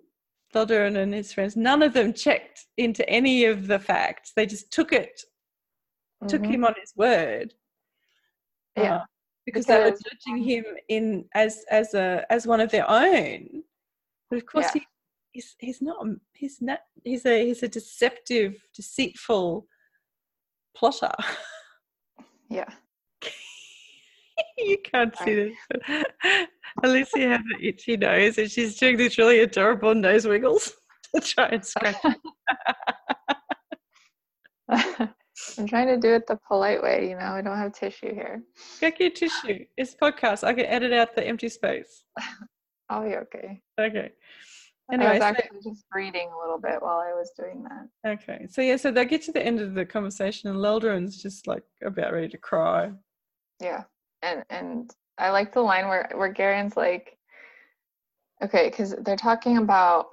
[0.53, 4.33] Lelldorin and his friends, none of them checked into any of the facts.
[4.35, 5.21] They just took it,
[6.27, 6.53] took Mhm.
[6.53, 7.53] him on his word.
[8.75, 8.95] Yeah.
[8.97, 9.05] Uh,
[9.45, 13.63] because they were judging him in as as a as one of their own.
[14.29, 14.81] But of course, Yeah.
[14.81, 14.87] he,
[15.31, 16.05] he's he's not.
[16.33, 16.79] He's not.
[17.03, 19.67] He's a he's a deceptive, deceitful
[20.75, 21.13] plotter.
[22.49, 22.67] Yeah.
[24.57, 26.03] you can't see this,
[26.83, 30.73] Alicia has an itchy nose, and she's doing these really adorable nose wiggles
[31.15, 31.95] to try and scratch.
[35.57, 37.25] I'm trying to do it the polite way, you know.
[37.25, 38.43] I don't have tissue here.
[38.79, 39.65] Get your tissue.
[39.75, 40.43] It's podcast.
[40.43, 42.05] I can edit out the empty space.
[42.19, 42.23] Oh,
[42.89, 43.61] I'll be okay.
[43.79, 44.11] Okay.
[44.91, 48.11] Anyway, I was so- actually just breathing a little bit while I was doing that.
[48.11, 51.47] Okay, so yeah, so they get to the end of the conversation, and Lelldorin's just
[51.47, 52.91] like about ready to cry.
[53.61, 53.83] Yeah,
[54.21, 57.17] and and I like the line where where Garion's like,
[58.43, 60.07] okay, because they're talking about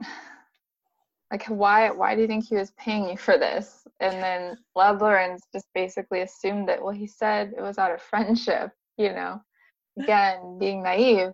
[1.31, 3.87] like why why do you think he was paying you for this?
[4.01, 8.71] And then Lelldorin's just basically assumed that well he said it was out of friendship,
[8.97, 9.41] you know,
[10.01, 11.33] again being naive.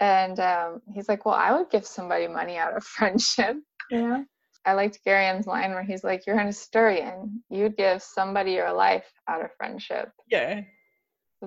[0.00, 3.56] And um, he's like, well, I would give somebody money out of friendship.
[3.90, 4.22] Yeah.
[4.64, 9.10] I liked Garion's line where he's like, you're an Asturian, you'd give somebody your life
[9.26, 10.10] out of friendship.
[10.30, 10.62] Yeah,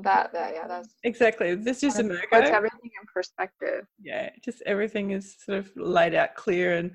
[0.02, 1.54] that, that yeah, that's exactly.
[1.56, 3.86] This is a kind puts everything in perspective.
[4.02, 6.92] Yeah, just everything is sort of laid out clear, and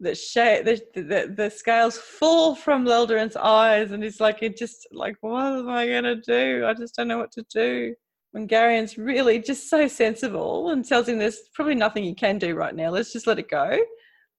[0.00, 4.86] the shade, the, the the scales fall from Lelldorin's eyes, and he's like, it just
[4.92, 6.66] like, what am I gonna do?
[6.66, 7.94] I just don't know what to do.
[8.32, 12.54] When Garion's really just so sensible and tells him there's probably nothing you can do
[12.54, 12.90] right now.
[12.90, 13.78] Let's just let it go.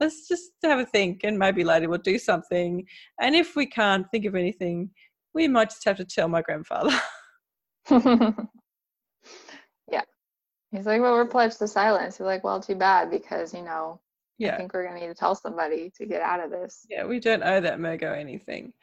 [0.01, 2.85] Let's just have a think, and maybe later we'll do something.
[3.19, 4.91] And if we can't think of anything,
[5.33, 6.95] we might just have to tell my grandfather.
[9.91, 10.01] yeah.
[10.71, 12.17] He's like, well, we're pledged to silence.
[12.17, 13.99] He's like, well, too bad because, you know,
[14.43, 16.85] I think we're going to need to tell somebody to get out of this.
[16.89, 18.73] yeah, we don't owe that Murgo anything.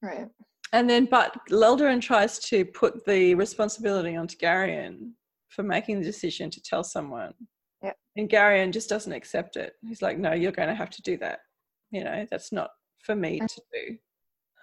[0.00, 0.28] Right.
[0.72, 5.10] And then, but Lelldorin tries to put the responsibility onto Garion
[5.48, 7.34] for making the decision to tell someone.
[7.82, 7.92] Yeah.
[8.16, 9.74] And Garion just doesn't accept it.
[9.86, 11.40] He's like, no, you're going to have to do that.
[11.90, 12.70] You know, that's not
[13.04, 13.96] for me And- to do.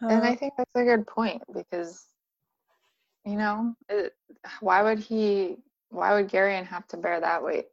[0.01, 2.05] And Uh, I think that's a good point because,
[3.29, 4.13] you know, it,
[4.61, 5.57] why would he,
[5.89, 7.65] why would Garion have to bear that weight?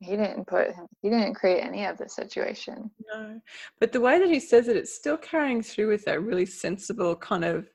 [0.00, 2.90] He didn't put him, he didn't create any of the situation.
[3.12, 3.40] no.
[3.80, 7.16] But the way that he says it, it's still carrying through with that really sensible
[7.16, 7.68] kind of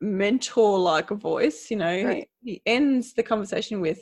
[0.00, 1.70] mentor like voice.
[1.70, 2.28] You know, Right.
[2.42, 4.00] he, he ends the conversation with,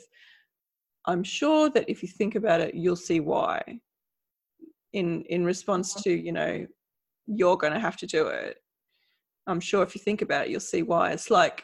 [1.05, 3.61] I'm sure that if you think about it, you'll see why.
[4.93, 6.65] In in response to, you know,
[7.27, 8.57] you're going to have to do it.
[9.47, 11.11] I'm sure if you think about it, you'll see why.
[11.11, 11.63] It's like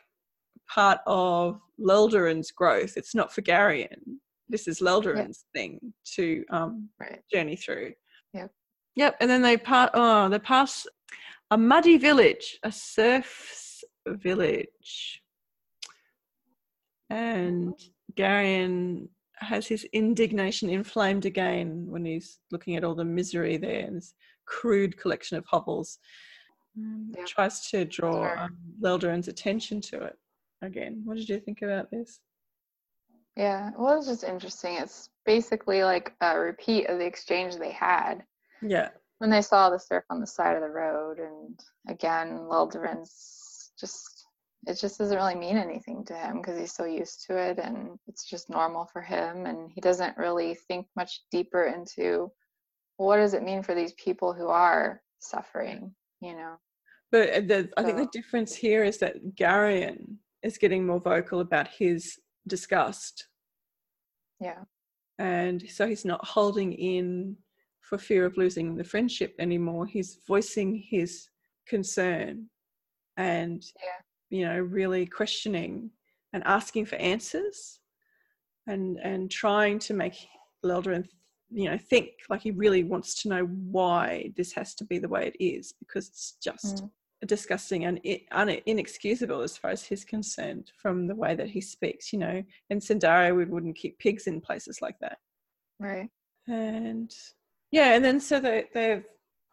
[0.73, 2.93] part of Lelldorin's growth.
[2.97, 4.17] It's not for Garion.
[4.49, 7.21] This is Lelldorin's thing to um, Right.
[7.33, 7.93] journey through.
[8.33, 8.51] Yep.
[8.95, 9.15] Yep.
[9.19, 9.89] And then they pass.
[9.93, 10.85] Oh, they pass
[11.51, 15.21] a muddy village, a serf's village,
[17.09, 17.73] and
[18.15, 19.07] Garion
[19.37, 24.13] has his indignation inflamed again when he's looking at all the misery there and this
[24.45, 25.99] crude collection of hovels.
[26.77, 27.25] Um, Yeah.
[27.25, 28.57] Tries to draw um,
[29.27, 30.17] attention to it
[30.65, 31.01] again.
[31.05, 32.19] What did you think about this?
[33.35, 34.77] Yeah, well, it's just interesting.
[34.77, 38.23] It's basically like a repeat of the exchange they had
[38.61, 38.89] Yeah.
[39.17, 41.19] when they saw the serf on the side of the road.
[41.19, 41.59] And
[41.89, 44.27] again, Lelldorin's just,
[44.67, 47.99] it just doesn't really mean anything to him because he's so used to it and
[48.07, 49.45] it's just normal for him.
[49.45, 52.31] And he doesn't really think much deeper into
[52.97, 56.55] what does it mean for these people who are suffering, you know?
[57.11, 60.15] But uh, the, I think the difference here is that Garion
[60.45, 63.27] is getting more vocal about his disgust.
[64.39, 64.63] Yeah.
[65.17, 67.37] And so he's not holding in
[67.81, 69.85] for fear of losing the friendship anymore.
[69.85, 71.27] He's voicing his
[71.67, 72.49] concern
[73.17, 74.01] and, Yeah.
[74.29, 75.91] you know, really questioning
[76.33, 77.79] and asking for answers
[78.67, 80.27] and, and trying to make
[80.63, 81.07] Lelldorin,
[81.49, 85.07] you know, think like he really wants to know why this has to be the
[85.07, 86.91] way it is because it's just Mm.
[87.25, 91.61] Disgusting and i- un- inexcusable as far as he's concerned from the way that he
[91.61, 92.11] speaks.
[92.13, 95.17] You know, in Sendaria, we wouldn't keep pigs in places like that.
[95.79, 96.09] Right.
[96.47, 97.11] And
[97.71, 99.01] yeah, and then so they they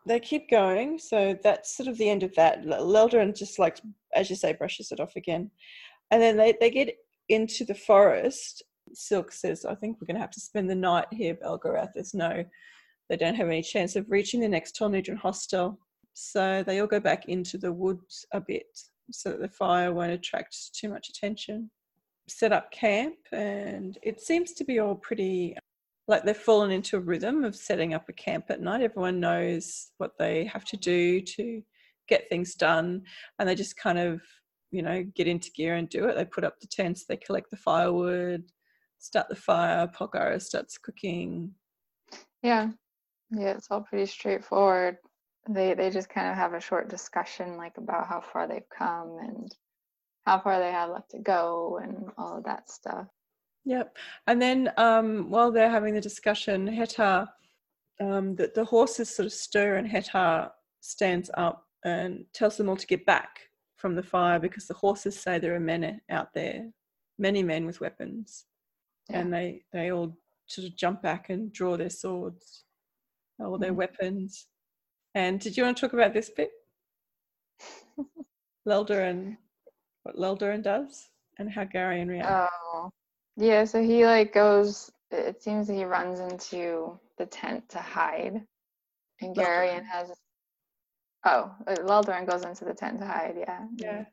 [0.07, 0.99] they keep going.
[0.99, 2.59] So that's sort of the end of that.
[2.67, 3.81] L- Lelldorin just like,
[4.15, 5.51] as you say, brushes it off again,
[6.11, 6.95] and then they they get
[7.29, 8.63] into the forest.
[8.93, 12.13] Silk says, "I think we're going to have to spend the night here." Belgarath says,
[12.13, 12.45] "No,
[13.09, 15.79] they don't have any chance of reaching the next Tolnedran hostel."
[16.15, 18.67] So they all go back into the woods a bit
[19.11, 21.71] so that the fire won't attract too much attention.
[22.29, 25.57] Set up camp, and it seems to be all pretty
[26.09, 28.83] like they've fallen into a rhythm of setting up a camp at night.
[28.83, 31.63] Everyone knows what they have to do to
[32.09, 33.03] get things done,
[33.39, 34.21] and they just kind of,
[34.71, 36.17] you know, get into gear and do it.
[36.17, 38.45] They put up the tents, they collect the firewood,
[38.99, 39.89] start the fire.
[39.89, 41.53] Polgara starts cooking.
[42.43, 42.71] Yeah.
[43.31, 44.99] Yeah, it's all pretty straightforward.
[45.49, 49.19] They they just kind of have a short discussion like about how far they've come
[49.21, 49.55] and
[50.25, 53.07] how far they have left to go and all of that stuff.
[53.65, 53.97] Yep.
[54.29, 57.29] And then um, while they're having the discussion, Hettar,
[58.01, 62.77] um, the, the horses sort of stir, and Hettar stands up and tells them all
[62.77, 63.41] to get back
[63.77, 66.69] from the fire because the horses say there are men out there,
[67.19, 68.47] many men with weapons,
[69.11, 69.21] Yeah.
[69.21, 70.17] and they they all
[70.47, 72.65] sort of jump back and draw their swords
[73.39, 73.77] or their Mhm.
[73.77, 74.47] weapons.
[75.15, 76.51] And did you want to talk about this bit?
[78.69, 79.37] Lelldorin,
[80.05, 81.09] what Lelldorin does,
[81.39, 82.53] and how Garion reacts.
[82.75, 82.91] Oh.
[83.37, 88.41] Yeah, so he like goes it seems that he runs into the tent to hide.
[89.21, 90.13] And Garion has
[91.25, 93.61] Oh, uh, goes into the tent to hide, yeah.
[93.63, 94.05] and yeah,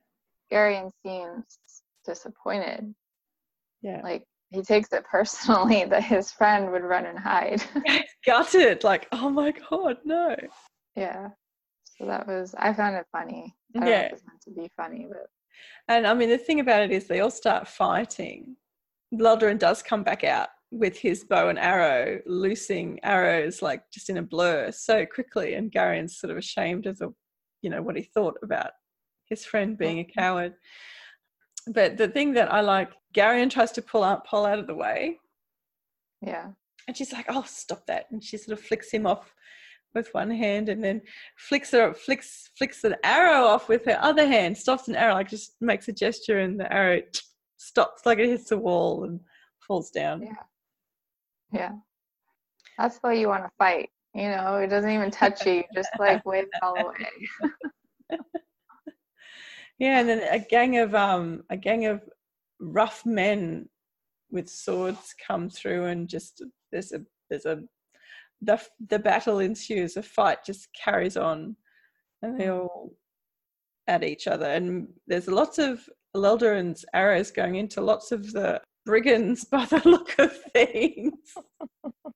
[0.52, 1.44] Garion seems
[2.06, 2.94] disappointed.
[3.82, 4.02] yeah.
[4.04, 7.64] Like he takes it personally that his friend would run and hide.
[8.26, 10.36] gutted like oh my god no
[11.00, 11.30] yeah.
[11.98, 13.56] So that was I found it funny.
[13.76, 14.00] I Yeah.
[14.02, 15.28] if it's meant to be funny, but
[15.90, 18.56] and i mean the thing about it is they all start fighting
[19.14, 24.18] Lelldorin does come back out with his bow and arrow loosing arrows like just in
[24.18, 27.10] a blur so quickly and Garion's sort of ashamed of the
[27.62, 28.72] you know what he thought about
[29.26, 30.20] his friend being a mm-hmm.
[30.20, 30.54] coward
[31.68, 34.76] but the thing that i like Garion tries to pull out Pol out of the
[34.76, 35.18] way
[36.22, 36.48] yeah.
[36.88, 39.34] And she's like, "Oh, stop that!" And she sort of flicks him off
[39.96, 41.02] with one hand, and then
[41.38, 44.58] flicks her flicks flicks an arrow off with her other hand.
[44.58, 47.02] Stops an arrow, like just makes a gesture, and the arrow
[47.58, 49.20] stops, like it hits the wall and
[49.68, 50.22] falls down.
[50.22, 50.34] Yeah.
[51.52, 51.72] Yeah.
[52.78, 53.90] That's why you want to fight.
[54.14, 55.64] You know, it doesn't even touch you.
[55.74, 57.50] Just like wave it all away.
[59.80, 62.02] Yeah, and then a gang of um a gang of
[62.60, 63.70] rough men
[64.30, 67.64] with swords come through, and just there's a there's a
[68.42, 69.98] the the battle ensues.
[69.98, 71.56] A fight just carries on,
[72.22, 72.52] and they hmm.
[72.52, 72.94] all
[73.88, 74.46] at each other.
[74.46, 75.82] And there's lots of
[76.16, 81.14] Lelldorin's arrows going into lots of the brigands by the look of things.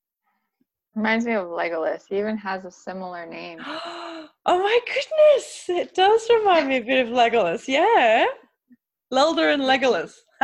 [0.94, 2.02] Reminds me of Legolas.
[2.08, 3.58] He even has a similar name.
[3.66, 5.64] oh my goodness!
[5.68, 7.66] It does remind me a bit of Legolas.
[7.66, 8.26] Yeah,
[9.12, 9.62] Lelder and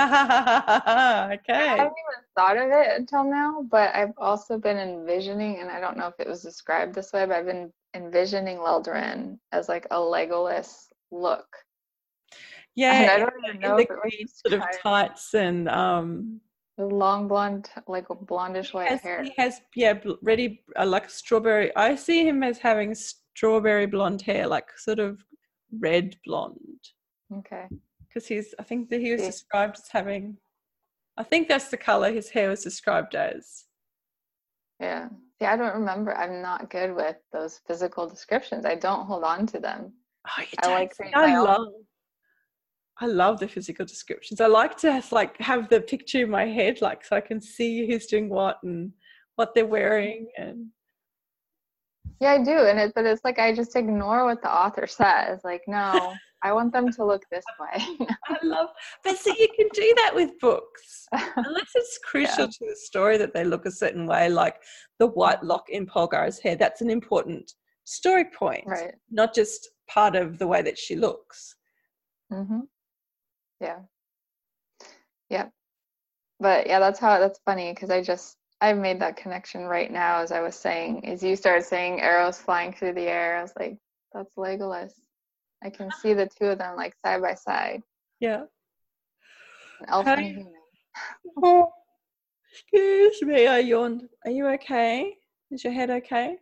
[0.09, 1.39] Legolas.
[1.49, 5.81] I haven't even thought of it until now, but I've also been envisioning, and I
[5.81, 9.87] don't know if it was described this way, but I've been envisioning Lelldorin as like
[9.91, 11.47] a Legolas look.
[12.77, 15.69] Yeah, And I don't even know the if it was green sort of tights and
[15.69, 16.41] um,
[16.79, 19.23] The long blonde, like blondish white has, hair.
[19.25, 21.75] he has yeah, ready uh, like strawberry.
[21.77, 25.23] I see him as having strawberry blonde hair, like sort of
[25.79, 26.57] red blonde.
[27.39, 27.67] Okay.
[28.13, 30.37] Because he's I think that he was described as having
[31.17, 33.65] I think that's the color his hair was described as.
[34.81, 35.09] Yeah.
[35.41, 36.15] Yeah, I don't remember.
[36.17, 38.65] I'm not good with those physical descriptions.
[38.67, 39.93] I don't hold on to them.
[40.29, 41.67] Oh, you I don't like I my own- love.
[43.03, 44.41] I love the physical descriptions.
[44.43, 47.87] I like to like have the picture in my head, like so I can see
[47.87, 48.93] who's doing what and
[49.37, 50.29] what they're wearing.
[50.37, 50.67] And
[52.21, 55.41] Yeah, I do, and it but it's like I just ignore what the author says.
[55.45, 58.07] Like, no, I want them to look this way.
[58.29, 58.69] I love.
[59.05, 63.35] But see, you can do that with books, unless it's crucial to the story that
[63.35, 64.57] they look a certain way, like
[64.99, 66.57] the white lock in Polgar's hair.
[66.57, 67.53] That's an important
[67.85, 68.95] story point, right.
[69.11, 71.57] not just part of the way that she looks.
[72.33, 72.61] Mm-hmm.
[73.61, 73.79] Yeah.
[75.29, 75.51] Yep.
[76.39, 80.21] But yeah, that's how that's funny because I just I made that connection right now
[80.21, 83.39] as I was saying, as you started saying arrows flying through the air.
[83.39, 83.77] I was like,
[84.13, 84.93] that's Legolas.
[85.63, 87.83] I can see the two of them like side by side.
[88.19, 88.43] Yeah.
[89.81, 90.53] An elf How and you- human.
[91.43, 91.73] Oh,
[92.53, 94.09] excuse me, I yawned.
[94.25, 95.15] Are you okay?
[95.51, 96.37] Is your head okay?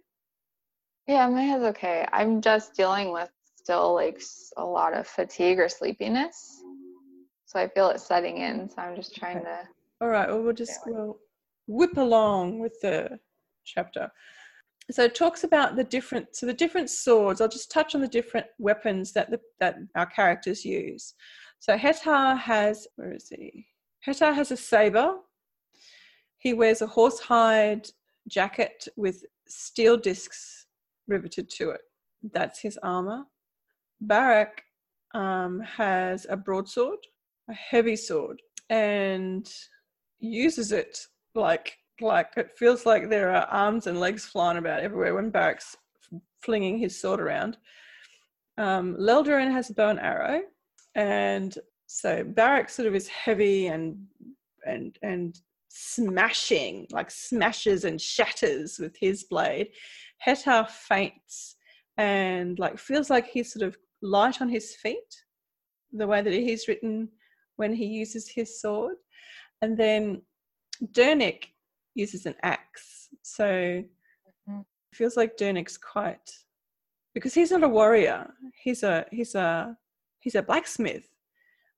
[1.06, 2.06] Yeah, my head's okay.
[2.12, 4.20] I'm just dealing with still like
[4.56, 6.62] a lot of fatigue or sleepiness.
[7.46, 8.68] So I feel it setting in.
[8.68, 9.68] So I'm just trying to
[10.00, 11.18] All right, well, we'll just we'll
[11.66, 13.18] whip along with the
[13.64, 14.10] chapter.
[14.90, 17.40] So it talks about the different, so the different swords.
[17.40, 21.14] I'll just touch on the different weapons that the, that our characters use.
[21.58, 23.66] So Hettar has, where is he?
[24.06, 25.16] Hettar has a saber.
[26.38, 27.90] He wears a horsehide
[28.28, 30.66] jacket with steel discs
[31.06, 31.80] riveted to it.
[32.32, 33.24] That's his armor.
[34.00, 34.62] Barak
[35.14, 36.98] um, has a broadsword,
[37.48, 39.50] a heavy sword, and
[40.20, 45.14] uses it like like it feels like there are arms and legs flying about everywhere
[45.14, 45.76] when Barak's
[46.40, 47.56] flinging his sword around.
[48.56, 50.42] Um, has a bow and arrow,
[50.94, 54.06] and so Barak sort of is heavy and
[54.66, 59.68] and and smashing, like smashes and shatters with his blade.
[60.24, 61.56] Hettar feints
[61.96, 65.24] and like feels like he's sort of light on his feet,
[65.92, 67.08] the way that he's written
[67.56, 68.96] when he uses his sword.
[69.62, 70.22] And then
[70.92, 71.44] Durnik
[71.98, 73.08] uses an axe.
[73.22, 73.44] So
[74.48, 74.60] Mhm.
[74.92, 76.30] it feels like Durnik's quite
[77.14, 78.32] because he's not a warrior.
[78.54, 79.76] He's a he's a
[80.20, 81.08] he's a blacksmith.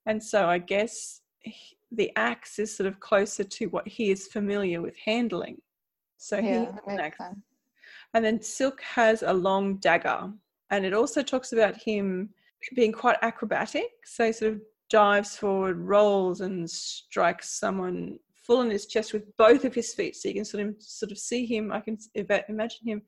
[0.07, 4.29] And so I guess he- the axe is sort of closer to what he is
[4.29, 5.61] familiar with handling.
[6.19, 7.19] So he yeah, that an axe.
[7.19, 7.39] sense.
[8.15, 10.33] And then Silk has a long dagger.
[10.71, 12.33] And it also talks about him
[12.75, 13.91] being quite acrobatic.
[14.05, 18.19] So he sort of dives forward, rolls, and strikes someone
[18.51, 20.17] full in his chest with both of his feet.
[20.17, 21.71] So you can sort of sort of see him.
[21.71, 21.97] I can
[22.49, 23.03] imagine him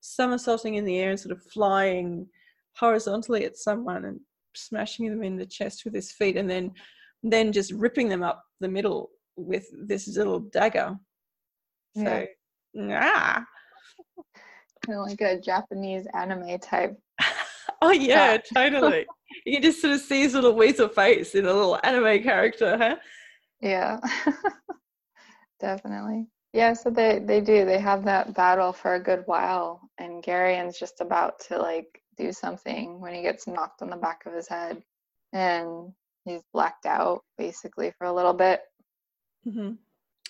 [0.00, 2.28] somersaulting in the air and sort of flying
[2.76, 4.20] horizontally at someone and
[4.54, 6.70] smashing them in the chest with his feet, and then
[7.24, 10.94] then just ripping them up the middle with this little dagger.
[11.96, 12.26] So,
[12.92, 13.44] ah.
[14.86, 16.96] Kind of like a Japanese anime type.
[17.82, 18.38] Oh yeah, Yeah.
[18.54, 19.06] totally.
[19.44, 22.78] You can just sort of see his little weasel face in a little anime character,
[22.78, 22.96] huh?
[23.60, 23.98] Yeah.
[25.60, 26.26] Definitely.
[26.52, 27.64] Yeah, so they they do.
[27.64, 31.86] They have that battle for a good while and Garion's just about to like
[32.16, 34.82] do something when he gets knocked on the back of his head
[35.32, 35.92] and
[36.24, 38.60] he's blacked out basically for a little bit
[39.44, 39.72] hmm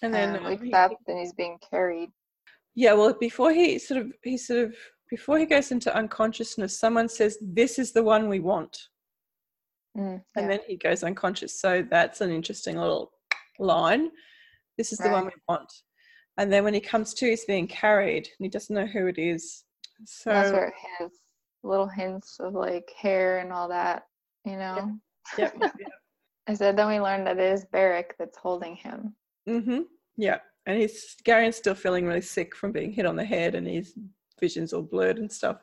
[0.03, 2.11] And then um, wakes he- up and he's being carried.
[2.75, 4.75] yeah, well, before he sort of he sort of
[5.11, 8.89] before he goes into unconsciousness, someone says, "This is the one we want,"
[9.97, 11.61] Mm, and then he goes unconscious.
[11.61, 13.13] So that's an interesting little
[13.59, 14.11] line.
[14.77, 15.73] This is the one we want.
[16.37, 19.19] And then when he comes to, he's being carried, and he doesn't know who it
[19.19, 19.65] is.
[20.05, 21.11] So That's where it has
[21.63, 24.05] little hints of like hair and all that,
[24.45, 24.97] you know.
[25.39, 25.91] yep, yep, yep.
[26.47, 29.15] I said then we learned that it is Barak that's holding him.
[29.49, 29.83] Mm-hmm.
[30.17, 30.39] Yeah.
[30.67, 33.95] And he's Garion's still feeling really sick from being hit on the head and his
[34.41, 35.63] vision's all blurred and stuff.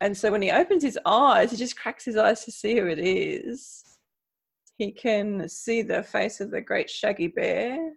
[0.00, 2.86] And so when he opens his eyes, he just cracks his eyes to see who
[2.86, 3.82] it is.
[4.76, 7.92] He can see the face of the great shaggy bear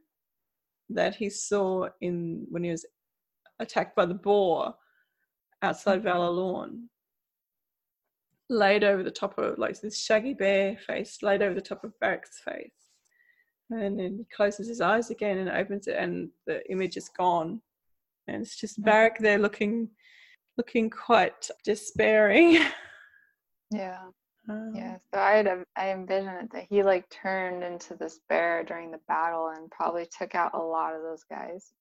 [0.89, 2.85] that he saw in when he was
[3.59, 4.73] attacked by the boar
[5.61, 6.37] outside Valor mm-hmm.
[6.37, 6.89] Lawn.
[8.49, 11.93] Laid over the top of like this shaggy bear face, laid over the top of
[11.99, 12.71] Barak's face.
[13.69, 17.61] And then he closes his eyes again and opens it, and the image is gone.
[18.27, 18.89] And it's just mm-hmm.
[18.89, 19.89] Barak there looking,
[20.57, 22.59] looking quite despairing.
[23.71, 23.99] Yeah.
[24.49, 24.97] Um, Yeah.
[25.13, 28.99] So I had I envision it that he like turned into this bear during the
[29.07, 31.71] battle and probably took out a lot of those guys.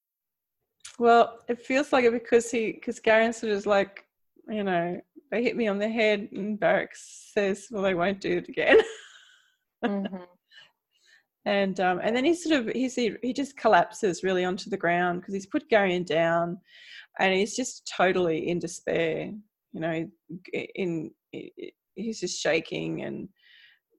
[0.98, 4.04] Well, it feels like it because he, because Garion sort of is like,
[4.48, 5.00] you know,
[5.30, 8.78] they hit me on the head, and Barak says, "Well, they won't do it again."
[9.84, 10.04] hmm
[11.44, 14.76] and um, and then he sort of he's he, he just collapses really onto the
[14.76, 16.58] ground because he's put Garion down,
[17.18, 19.32] and he's just totally in despair.
[19.72, 20.10] You know,
[20.74, 21.10] in
[21.98, 23.28] he's just shaking and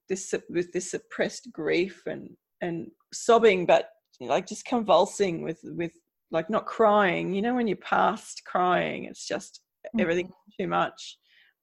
[0.07, 2.29] this with this suppressed grief and
[2.61, 3.89] and sobbing, but
[4.19, 5.91] like just convulsing with with
[6.31, 7.33] like not crying.
[7.33, 10.01] You know, when you're past crying, it's just mm-hmm.
[10.01, 11.17] everything too much,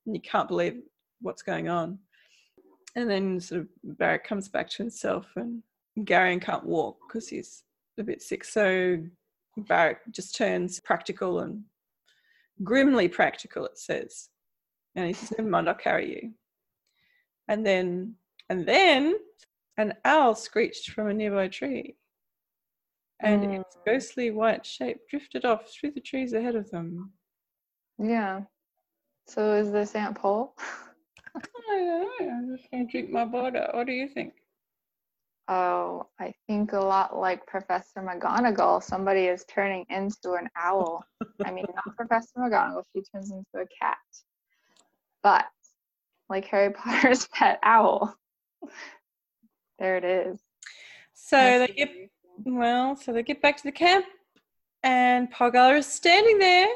[0.06, 0.80] and you can't believe
[1.20, 1.98] what's going on.
[2.94, 3.68] And then sort of
[3.98, 5.62] Barak comes back to himself, and
[6.00, 7.64] Garion can't walk because he's
[7.98, 8.44] a bit sick.
[8.44, 8.98] So
[9.56, 11.62] Barak just turns practical and
[12.62, 14.28] grimly practical, it says.
[14.96, 16.32] And he says, Never mind, I'll carry you.
[17.48, 18.14] And then,
[18.48, 19.14] and then
[19.76, 21.96] an owl screeched from a nearby tree.
[23.20, 23.60] And mm.
[23.60, 27.12] its ghostly white shape drifted off through the trees ahead of them.
[27.98, 28.40] Yeah.
[29.28, 30.54] So is this Aunt Pol?
[31.36, 32.30] I don't know.
[32.30, 33.68] I'm just going to drink my water.
[33.72, 34.34] What do you think?
[35.48, 38.82] Oh, I think a lot like Professor McGonagall.
[38.82, 41.04] Somebody is turning into an owl.
[41.44, 42.82] I mean, not Professor McGonagall.
[42.94, 43.96] She turns into a cat.
[45.26, 45.46] But
[46.28, 48.16] like Harry Potter's pet owl.
[49.80, 50.38] there it is.
[51.14, 51.90] So That's they get
[52.44, 52.94] well.
[52.94, 54.06] So they get back to the camp,
[54.84, 56.68] and Polgara is standing there,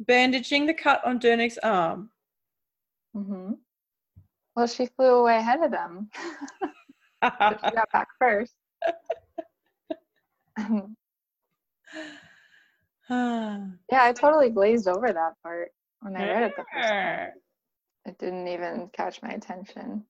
[0.00, 2.10] bandaging the cut on Durnik's arm.
[3.16, 3.52] Mm-hmm.
[4.56, 6.10] Well, she flew away ahead of them.
[7.22, 8.54] she got back first.
[13.08, 17.30] yeah, I totally glazed over that part when I read it the first time.
[18.06, 20.04] It didn't even catch my attention.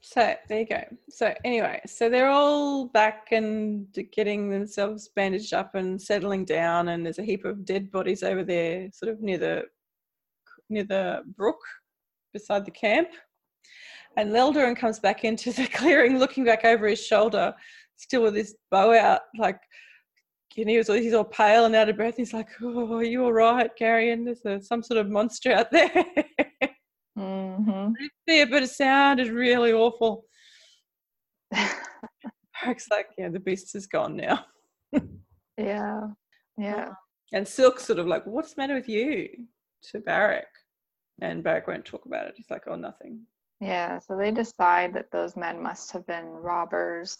[0.00, 0.82] so there you go.
[1.08, 7.04] So anyway, so they're all back and getting themselves bandaged up and settling down, and
[7.04, 9.62] there's a heap of dead bodies over there, sort of near the
[10.68, 11.58] near the brook
[12.32, 13.08] beside the camp.
[14.16, 17.54] And Lelldorin comes back into the clearing, looking back over his shoulder,
[17.96, 19.60] still with his bow out, like
[20.56, 22.16] and he was he's all pale and out of breath.
[22.16, 24.24] He's like, "Oh, are you all right, Garion?
[24.24, 25.88] There's a, some sort of monster out there."
[27.18, 27.92] mm-hmm.
[28.26, 30.24] Yeah, but it sounded really awful.
[32.66, 34.44] Looks like, yeah, the beast is gone now.
[35.56, 36.08] yeah,
[36.58, 36.90] yeah.
[37.32, 39.28] And Silk sort of like, "What's the matter with you?"
[39.92, 40.46] To Barak,
[41.22, 42.34] and Barak won't talk about it.
[42.36, 43.22] He's like, "Oh, nothing."
[43.60, 47.16] Yeah, so they decide that those men must have been robbers.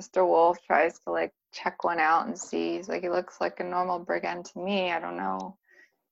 [0.00, 0.26] Mr.
[0.26, 2.76] Wolf tries to like check one out and see.
[2.76, 4.92] He's like, he looks like a normal brigand to me.
[4.92, 5.56] I don't know.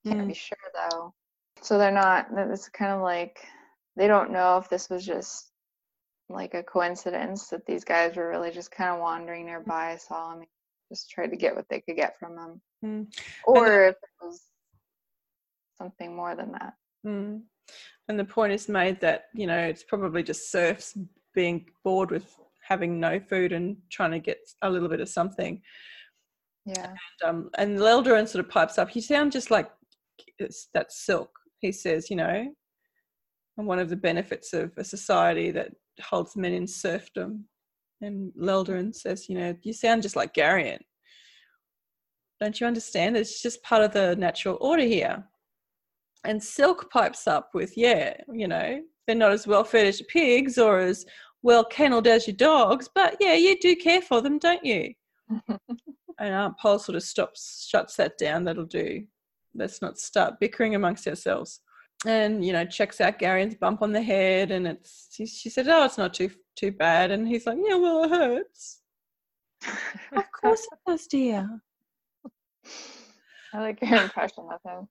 [0.07, 0.29] Can't mm.
[0.29, 1.15] be sure though.
[1.63, 3.39] So they're not, it's kind of like
[3.97, 5.51] they don't know if this was just
[6.29, 10.45] like a coincidence that these guys were really just kind of wandering nearby, saw him,
[10.91, 12.61] just tried to get what they could get from him.
[12.85, 13.07] Mm.
[13.45, 14.43] Or if it was
[15.77, 16.75] something more than that.
[17.07, 17.43] Mm.
[18.09, 20.97] And the point is made that, you know, it's probably just serfs
[21.35, 22.39] being bored with
[22.69, 25.63] having no food and trying to get a little bit of something.
[26.67, 26.93] Yeah.
[27.23, 27.79] And, um, and
[28.29, 28.95] sort of pipes up.
[28.95, 29.71] You sound just like
[30.75, 31.31] that silk.
[31.61, 32.47] He says, you know,
[33.57, 37.47] and one of the benefits of a society that holds men in serfdom.
[38.01, 40.79] And Lelldorin says, you know, you sound just like Garion.
[42.41, 43.17] Don't you understand?
[43.17, 45.25] It's just part of the natural order here.
[46.25, 50.59] And Silk pipes up with, yeah, you know, they're not as well fed as pigs
[50.59, 51.05] or as
[51.43, 54.93] well kennelled as your dogs, but yeah, you do care for them, don't you?
[55.49, 58.45] and Aunt Pol sort of stops, shuts that down.
[58.45, 59.05] That'll do.
[59.55, 61.61] Let's not start bickering amongst ourselves.
[62.07, 65.69] And you know, checks out Garion's bump on the head, and it's she, she said,
[65.69, 68.83] "Oh, it's not too too bad." And he's like, "Yeah, well, it hurts."
[70.13, 71.61] of course it does, dear.
[73.53, 74.89] I like your impression of him.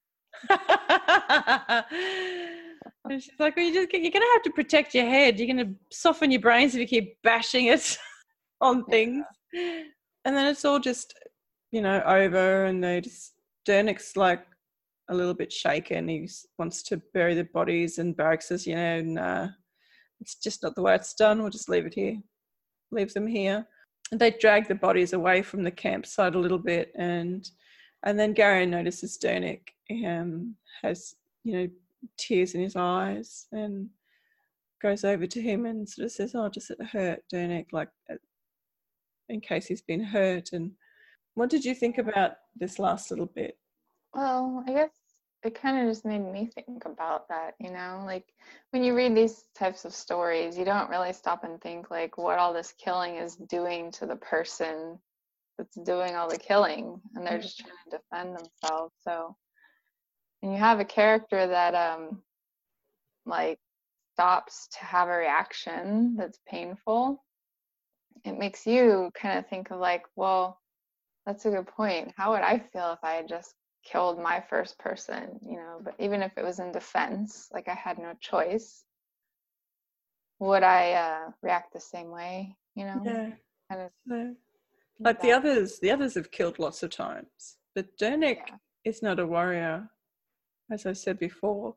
[3.05, 5.39] and she's like, well, you just you're gonna have to protect your head.
[5.39, 7.97] You're gonna soften your brains if you keep bashing it
[8.61, 9.25] on things.
[9.53, 9.83] Yeah.
[10.25, 11.13] And then it's all just,
[11.71, 13.33] you know, over and they just
[13.67, 14.45] Durnik's like
[15.09, 16.07] a little bit shaken.
[16.07, 19.47] He wants to bury the bodies and Barak says, you know, nah,
[20.19, 21.41] it's just not the way it's done.
[21.41, 22.17] We'll just leave it here.
[22.91, 23.65] Leave them here.
[24.11, 27.49] And they drag the bodies away from the campsite a little bit and
[28.03, 29.61] and then Gary notices Durnik
[30.05, 31.67] um, has, you know,
[32.17, 33.89] tears in his eyes and
[34.81, 38.15] goes over to him and sort of says, "Oh, does it hurt, Durnik?" Like, uh,
[39.29, 40.53] in case he's been hurt.
[40.53, 40.71] And
[41.33, 43.57] what did you think about this last little bit?
[44.13, 44.91] Well, I guess
[45.43, 47.55] it kind of just made me think about that.
[47.59, 48.25] You know, like
[48.71, 52.39] when you read these types of stories, you don't really stop and think like what
[52.39, 54.99] all this killing is doing to the person
[55.57, 57.41] that's doing all the killing, and they're mm.
[57.41, 58.93] just trying to defend themselves.
[58.99, 59.35] So
[60.41, 62.21] and you have a character that um
[63.25, 63.59] like
[64.13, 67.23] stops to have a reaction that's painful
[68.25, 70.59] it makes you kind of think of like well
[71.25, 73.53] that's a good point how would i feel if i had just
[73.87, 77.73] killed my first person, you know, but even if it was in defense, like I
[77.73, 78.83] had no choice,
[80.39, 83.01] would I uh, react the same way, you know?
[83.05, 83.29] Yeah.
[83.69, 84.35] Kind of No.
[84.99, 88.55] Like the others, the others have killed lots of times, but Durnik Yeah.
[88.83, 89.89] is not a warrior,
[90.71, 91.75] as I said before.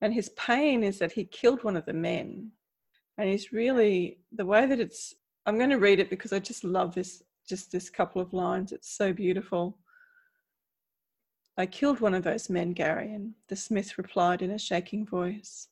[0.00, 2.52] And his pain is that he killed one of the men.
[3.18, 5.14] And he's really the way that it's.
[5.46, 7.22] I'm going to read it because I just love this.
[7.48, 8.72] Just this couple of lines.
[8.72, 9.78] It's so beautiful.
[11.56, 13.32] I killed one of those men, Garion.
[13.48, 15.68] The smith replied in a shaking voice.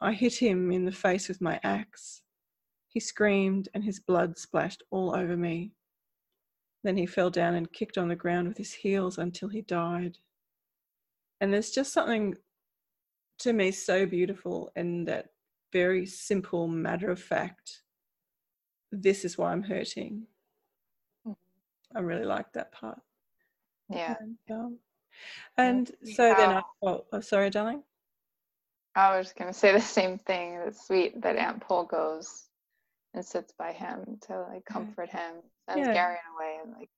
[0.00, 2.22] I hit him in the face with my axe.
[2.88, 5.72] He screamed, and his blood splashed all over me.
[6.82, 10.18] Then he fell down and kicked on the ground with his heels until he died.
[11.40, 12.36] And there's just something
[13.38, 15.30] to me so beautiful in that
[15.72, 17.82] very simple matter of fact.
[18.92, 20.26] This is why I'm hurting.
[21.26, 21.36] Mhm.
[21.94, 23.00] I really like that part.
[23.88, 24.16] yeah.
[24.20, 24.78] And, um,
[25.56, 27.82] and so then I how- oh, oh, sorry, darling.
[28.94, 30.54] I was gonna say the same thing.
[30.54, 32.48] It's sweet that Aunt Pol goes
[33.14, 35.94] and sits by him to like comfort him, sends Yeah.
[35.94, 36.90] Gary away, and like,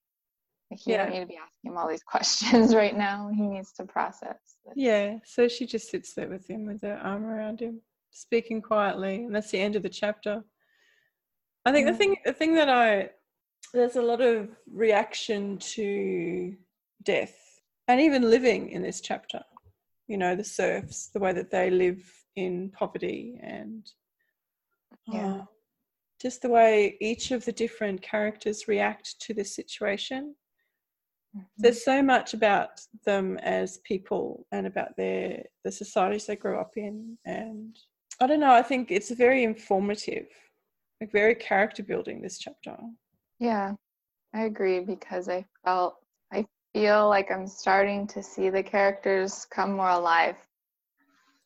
[0.86, 1.04] you Yeah.
[1.04, 3.30] don't need to be asking him all these questions right now.
[3.34, 4.38] He needs to process.
[4.64, 4.74] this.
[4.76, 9.24] Yeah, so she just sits there with him with her arm around him, speaking quietly,
[9.24, 10.44] and that's the end of the chapter.
[11.64, 13.10] I think the thing the thing that I
[13.72, 16.56] there's a lot of reaction to
[17.04, 17.36] death
[17.88, 19.42] and even living in this chapter.
[20.08, 22.02] You know, the serfs, the way that they live
[22.36, 23.88] in poverty and
[25.06, 25.34] Yeah.
[25.36, 25.44] uh,
[26.20, 30.34] just the way each of the different characters react to the situation
[31.36, 31.46] Mhm.
[31.58, 36.72] there's so much about them as people and about their the societies they grow up
[36.76, 37.78] in and
[38.20, 40.26] i don't know i think it's very informative
[41.00, 42.76] like very character building this chapter
[43.38, 43.72] Yeah,
[44.34, 45.96] I agree because I felt
[46.32, 50.36] I feel like I'm starting to see the characters come more alive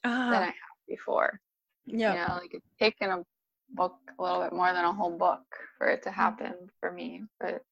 [0.04, 1.40] than I ah have before.
[1.86, 3.22] yeah You know, like it's taken a
[3.70, 5.42] book a little bit more than a whole book
[5.78, 7.24] for it to happen for me.
[7.40, 7.62] But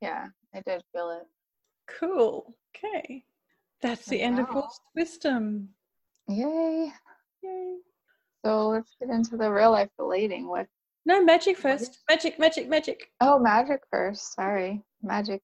[0.00, 1.26] yeah, I did feel it.
[1.98, 3.24] cool okay
[3.80, 4.68] that's the end of Wow.
[4.94, 5.68] Wisdom
[6.28, 6.92] Yay.
[7.42, 7.76] Yay.
[8.44, 10.46] So let's get into the real life relating.
[10.46, 10.66] What
[11.06, 14.34] no magic first magic magic magic oh magic first.
[14.34, 14.82] Sorry.
[15.02, 15.40] Magic.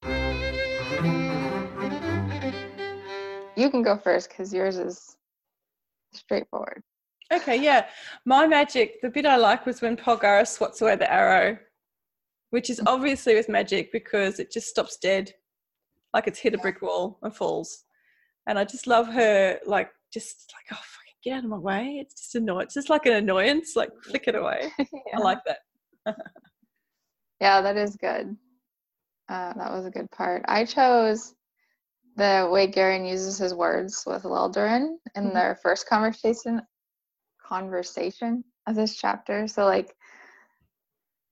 [3.55, 5.15] You can go first because yours is
[6.13, 6.83] straightforward.
[7.33, 7.87] okay yeah
[8.25, 11.57] my magic the bit i like was when polgara swats away the arrow
[12.55, 15.29] which is obviously with magic because it just stops dead
[16.13, 17.83] like it's hit a brick wall and falls
[18.47, 21.97] and i just love her like just like oh fucking get out of my way
[21.99, 24.71] it's just annoying it's just like an annoyance like flick it away
[25.13, 25.57] i like that
[27.39, 28.35] yeah, that is good.
[29.27, 30.43] Uh, that was a good part.
[30.47, 31.33] I chose
[32.15, 35.33] the way Garion uses his words with Lelldorin in Mhm.
[35.33, 36.61] their first conversation
[37.43, 39.47] conversation of this chapter.
[39.47, 39.95] So like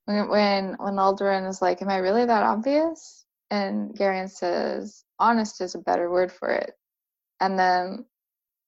[0.06, 5.62] when when when Lelldorin is like, "Am I really that obvious?" and Garion says, "Honest
[5.62, 6.74] is a better word for it,"
[7.40, 8.06] and then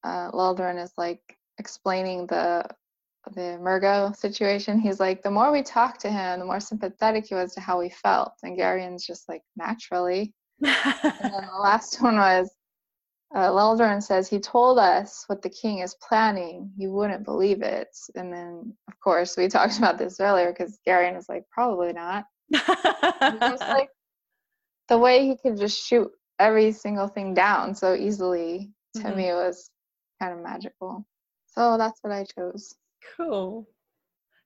[0.03, 2.65] uh, Lelldorin is like explaining the
[3.33, 7.35] the Murgo situation, he's like, the more we talked to him, the more sympathetic he
[7.35, 8.33] was to how we felt.
[8.43, 10.33] And Garion's just like, naturally.
[10.61, 12.49] And then the last one was,
[13.35, 16.71] uh, Lelldorin says, he told us what the king is planning.
[16.77, 17.89] You wouldn't believe it.
[18.15, 22.25] And then, of course, we talked about this earlier because Garion was like, probably not.
[23.69, 23.89] Like
[24.87, 29.15] the way he could just shoot every single thing down so easily to Mhm.
[29.17, 29.71] me was
[30.21, 31.05] kind of magical.
[31.47, 32.75] So that's what I chose.
[33.17, 33.67] cool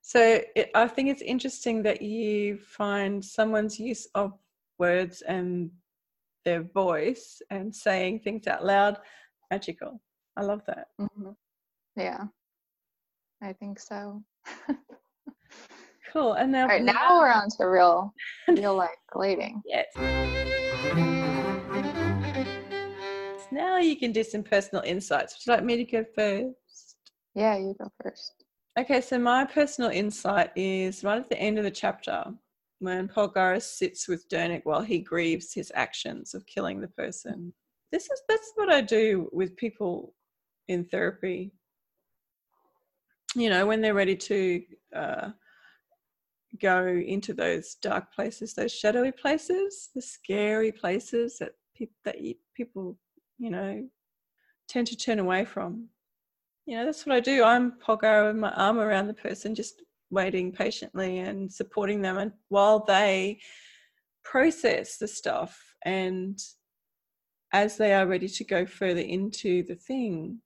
[0.01, 4.33] so it, i think it's interesting that you find someone's use of
[4.77, 5.71] words and
[6.49, 8.97] their voice and saying things out loud
[9.51, 10.01] magical.
[10.35, 10.87] I love that.
[10.97, 11.29] Hmm
[11.95, 12.23] Yeah,
[13.43, 14.23] I think so.
[16.11, 16.33] cool.
[16.33, 18.13] And now, right, now we're on to real,
[18.47, 19.61] real life relating.
[19.65, 19.85] yes.
[23.51, 25.33] Now you can do some personal insights.
[25.35, 26.95] Would you like me to go first?
[27.35, 28.43] Yeah, you go first.
[28.79, 32.25] Okay, so my personal insight is right at the end of the chapter
[32.79, 37.53] when Polgara sits with Durnik while he grieves his actions of killing the person.
[37.91, 40.13] This is that's what I do with people
[40.67, 41.51] in therapy.
[43.35, 44.63] You know, when they're ready to
[44.95, 45.29] uh,
[46.61, 52.35] go into those dark places, those shadowy places, the scary places that people that you,
[52.55, 52.97] people,
[53.37, 53.87] you know,
[54.67, 55.89] tend to turn away from
[56.69, 59.81] you know that's what i do i'm polgar with my arm around the person just
[60.11, 63.39] waiting patiently and supporting them and while they
[64.23, 66.39] process the stuff and
[67.51, 70.39] as they are ready to go further into the thing,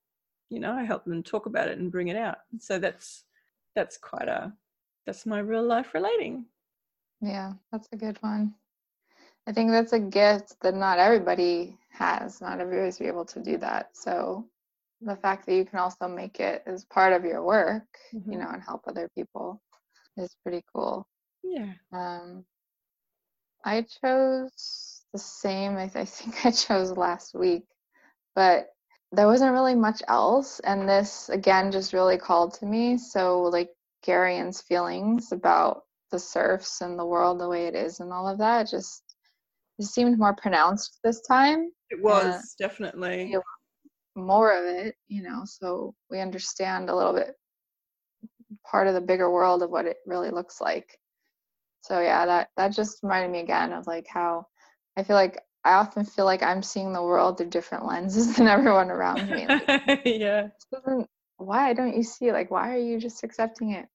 [0.50, 2.38] you know, I help them talk about it and bring it out.
[2.60, 3.26] So that's
[3.76, 4.54] that's quite a
[5.06, 6.46] that's my real life relating.
[7.22, 8.54] Yeah, that's a good one.
[9.48, 12.40] I think that's a gift that not everybody has.
[12.40, 13.90] Not everybody's able to do that.
[13.94, 14.48] So
[15.06, 17.84] the fact that you can also make it as part of your work,
[18.14, 18.32] mm-hmm.
[18.32, 19.62] you know, and help other people
[20.18, 21.08] is pretty cool.
[21.44, 21.74] Yeah.
[21.92, 22.46] Um,
[23.66, 25.78] I chose the same.
[25.78, 27.64] I, th- I think I chose last week,
[28.36, 28.68] but
[29.12, 32.98] there wasn't really much else, and this again just really called to me.
[32.98, 33.70] So like
[34.04, 38.38] Garion's feelings about the serfs and the world the way it is and all of
[38.38, 39.02] that just
[39.80, 41.72] it seemed more pronounced this time.
[41.90, 43.36] It was definitely
[44.16, 47.36] more of it, you know, so we understand a little bit
[48.70, 51.00] part of the bigger world of what it really looks like.
[51.82, 54.48] So yeah, that that just reminded me again of like how
[54.96, 58.48] I feel like I often feel like I'm seeing the world through different lenses than
[58.48, 59.48] everyone around me.
[59.48, 60.50] Like, yeah.
[61.38, 62.32] Why don't you see?
[62.32, 63.88] Like, why are you just accepting it?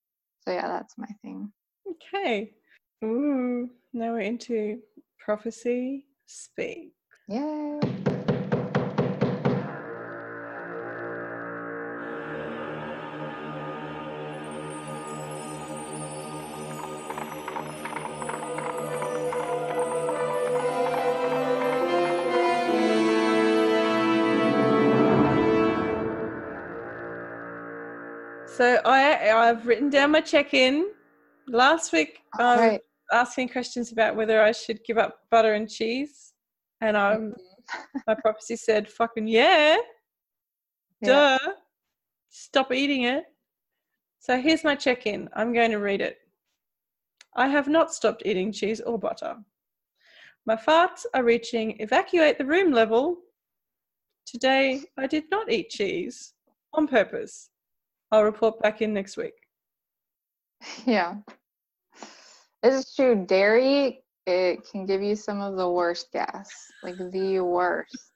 [0.44, 1.52] So yeah, that's my thing.
[1.88, 2.52] Okay.
[3.04, 4.80] Ooh, now we're into
[5.18, 6.92] prophecy speak.
[7.28, 7.80] Yay.
[28.58, 30.90] So I I've written down my check-in.
[31.46, 32.80] Last week I was right.
[33.12, 36.32] asking questions about whether I should give up butter and cheese,
[36.80, 37.98] and I'm mm-hmm.
[38.08, 39.76] my prophecy said fucking yeah,
[41.00, 41.52] yeah, duh,
[42.30, 43.26] stop eating it.
[44.18, 45.28] So here's my check-in.
[45.34, 46.18] I'm going to read it.
[47.36, 49.36] I have not stopped eating cheese or butter.
[50.46, 53.18] My farts are reaching evacuate the room level.
[54.26, 56.32] Today I did not eat cheese
[56.72, 57.50] on purpose.
[58.10, 59.34] I'll report back in next week.
[60.86, 61.16] Yeah.
[62.64, 63.24] It's true.
[63.24, 66.50] Dairy, it can give you some of the worst gas,
[66.82, 68.10] like the worst.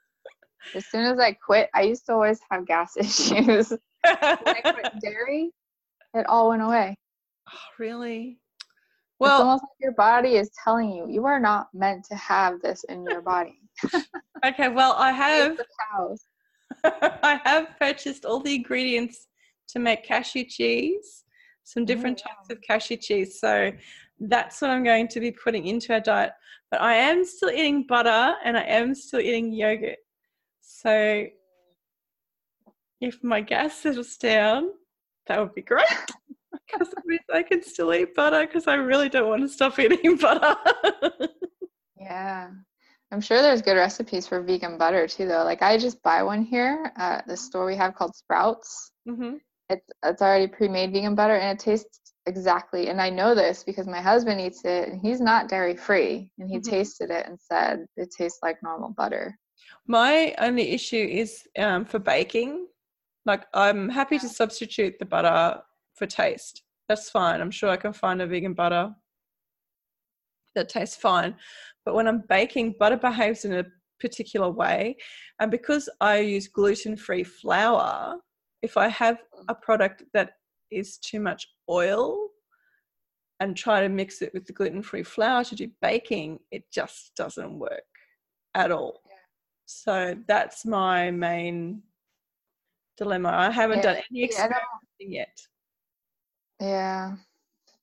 [0.74, 3.70] As soon as I quit, I used to always have gas issues.
[3.70, 5.53] when I quit dairy,
[6.14, 6.97] it all went away.
[7.53, 8.38] Oh, really?
[9.20, 12.61] Well, it's almost like your body is telling you you are not meant to have
[12.61, 13.61] this in your body.
[14.45, 15.61] okay, well, I have.
[16.84, 19.28] I have purchased all the ingredients
[19.73, 21.25] to make cashew cheese,
[21.64, 23.41] some different oh, types of cashew cheese.
[23.41, 23.73] So
[24.20, 26.33] that's what I'm going to be putting into our diet.
[26.70, 29.99] But I am still eating butter and I am still eating yogurt.
[30.61, 31.27] So
[33.01, 34.70] if my gas settles down,
[35.27, 35.87] that would be great.
[36.66, 36.95] Because
[37.33, 40.55] I can still eat butter because I really don't want to stop eating butter.
[41.99, 42.49] yeah.
[43.11, 45.45] I'm sure there's good recipes for vegan butter too, though.
[45.45, 48.93] Like I just buy one here at the store we have called Sprouts.
[49.09, 49.37] Mm-hmm
[49.73, 53.87] it's it's already pre-made vegan butter and it tastes exactly and i know this because
[53.87, 56.70] my husband eats it and he's not dairy free and he mm-hmm.
[56.70, 59.37] tasted it and said it tastes like normal butter.
[59.87, 62.66] My only issue is um, for baking
[63.27, 65.61] like i'm happy to substitute the butter
[65.95, 66.62] for taste.
[66.89, 67.41] That's fine.
[67.41, 68.95] I'm sure i can find a vegan butter
[70.55, 71.35] that tastes fine.
[71.85, 73.64] But when i'm baking butter behaves in a
[74.01, 74.97] particular way
[75.39, 78.16] and because i use gluten-free flour
[78.63, 80.35] if I have a product that
[80.71, 82.29] is too much oil
[83.41, 87.13] and try to mix it with the gluten free flour to do baking, it just
[87.17, 87.83] doesn't work
[88.55, 89.01] at all.
[89.09, 89.17] Yeah.
[89.67, 91.83] So that's my main
[92.97, 93.31] dilemma.
[93.31, 93.83] I haven't yeah.
[93.83, 94.61] done any experimenting
[95.01, 95.41] yet.
[96.61, 97.17] Yeah.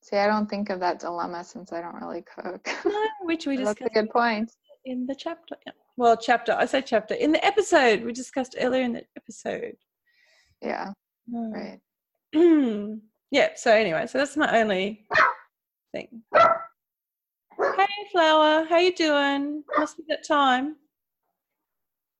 [0.00, 2.68] See, I don't think of that dilemma since I don't really cook.
[2.86, 3.78] No, which we discussed.
[3.80, 4.50] That's a good point.
[4.86, 5.56] In the chapter.
[5.98, 6.54] Well, chapter.
[6.58, 7.14] I say chapter.
[7.14, 9.76] In the episode we discussed earlier in the episode.
[10.62, 10.92] Yeah.
[11.32, 11.52] Mm.
[12.32, 12.98] Right.
[13.30, 13.48] yeah.
[13.56, 15.06] So anyway, so that's my only
[15.92, 16.22] thing.
[16.34, 19.64] Hey, Flower, how you doing?
[19.78, 20.76] Must be that time.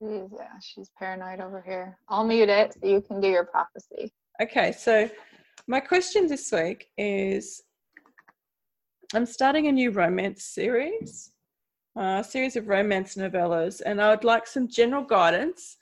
[0.02, 1.98] Jeez, yeah, she's paranoid over here.
[2.08, 4.12] I'll mute it so you can do your prophecy.
[4.40, 5.10] Okay, so
[5.66, 7.62] my question this week is
[9.14, 11.32] I'm starting a new romance series,
[11.96, 15.76] a series of romance novellas, and I would like some general guidance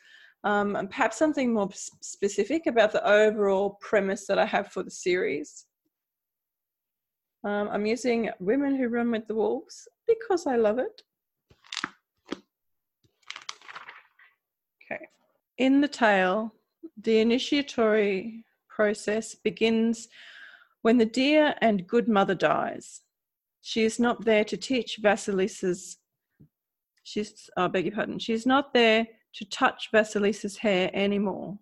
[0.45, 5.67] um, perhaps something more specific about the overall premise that I have for the series.
[7.45, 11.03] Um, I'm using Women Who Run with the Wolves because I love it.
[14.85, 15.09] Okay.
[15.59, 16.53] In the tale,
[17.03, 20.09] the initiatory process begins
[20.83, 23.03] when the dear and good mother dies.
[23.61, 25.99] She is not there to teach Vasilissa's
[27.05, 29.07] She's, I beg your pardon, she's not there
[29.39, 31.57] to touch Vasilisa's hair anymore.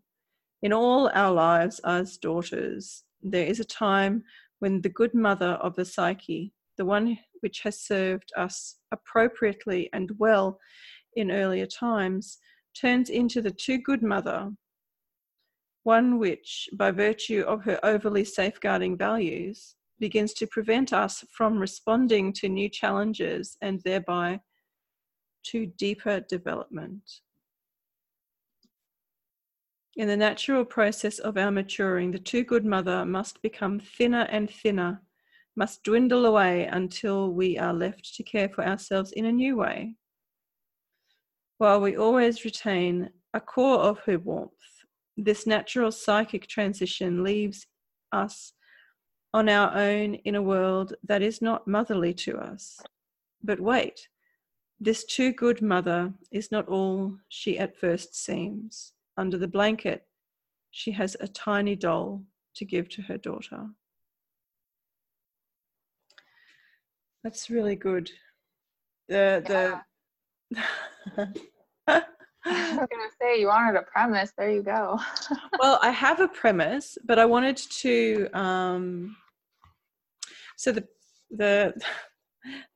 [0.63, 4.25] In all our lives as daughters, there is a time
[4.61, 10.11] when the good mother of the psyche, the one which has served us appropriately and
[10.19, 10.59] well
[11.17, 12.39] in earlier times,
[12.75, 14.51] turns into the too good mother,
[15.83, 22.33] one which, by virtue of her overly safeguarding values, begins to prevent us from responding
[22.33, 24.41] to new challenges and thereby
[25.45, 27.03] to deeper development.
[29.97, 34.51] In the natural process of our maturing, the too good mother must become thinner and
[34.51, 35.01] thinner,
[35.57, 39.95] must dwindle away until we are left to care for ourselves in a new way.
[41.57, 44.53] While we always retain a core of her warmth,
[45.17, 47.67] this natural psychic transition leaves
[48.13, 48.53] us
[49.33, 52.79] on our own in a world that is not motherly to us.
[53.43, 54.09] But wait,
[54.79, 58.93] this too good mother is not all she at first seems.
[59.17, 60.07] Under the blanket,
[60.71, 62.23] she has a tiny doll
[62.57, 63.67] to give to her daughter.
[67.25, 68.11] That's really good.
[69.09, 69.81] The the
[71.89, 72.03] I
[72.77, 74.33] was gonna say you wanted a premise.
[74.37, 75.01] There you go.
[75.59, 78.29] well, I have a premise, but I wanted to.
[78.33, 79.17] Um,
[80.57, 80.87] so the
[81.31, 81.75] the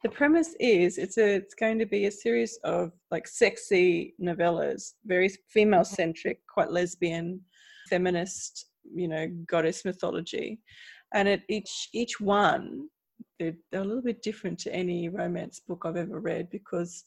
[0.03, 4.95] the premise is it's a it's going to be a series of like sexy novellas,
[5.05, 7.41] very female centric, quite lesbian,
[7.89, 10.61] feminist, you know, goddess mythology,
[11.15, 12.89] and at each each one
[13.39, 17.05] they're, they're a little bit different to any romance book I've ever read because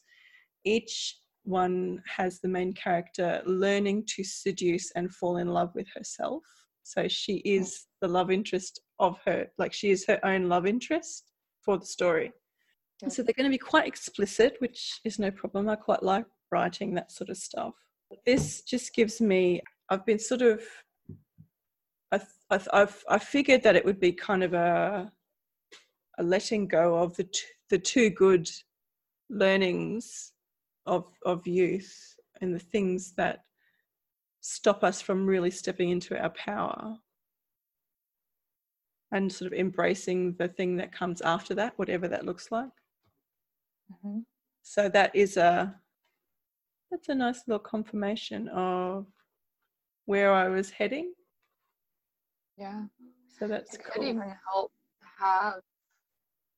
[0.64, 6.42] each one has the main character learning to seduce and fall in love with herself.
[6.82, 7.80] So she is mm.
[8.02, 12.32] the love interest of her, like she is her own love interest for the story.
[13.08, 15.68] So they're going to be quite explicit, which is no problem.
[15.68, 17.74] I quite like writing that sort of stuff.
[18.24, 20.62] This just gives me, I've been sort of,
[22.12, 22.28] I've,
[22.72, 25.10] I've, I figured that it would be kind of a,
[26.18, 27.40] a letting go of the, t-
[27.70, 28.48] the too good
[29.30, 30.32] learnings
[30.86, 33.44] of of youth and the things that
[34.40, 36.96] stop us from really stepping into our power
[39.12, 42.70] and sort of embracing the thing that comes after that whatever that looks like
[43.92, 44.20] mm-hmm.
[44.62, 45.74] so that is a
[46.90, 49.06] that's a nice little confirmation of
[50.06, 51.12] where i was heading.
[52.56, 52.84] Yeah.
[53.38, 53.94] So that's it cool.
[53.94, 54.70] could even help
[55.18, 55.60] have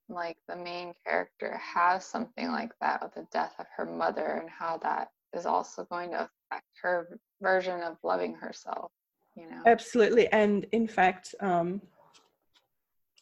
[0.09, 4.51] like the main character has something like that with the death of her mother and
[4.51, 8.91] how that is also going to affect her version of loving herself
[9.37, 9.63] you know?
[9.67, 10.29] Absolutely.
[10.33, 11.81] And in fact um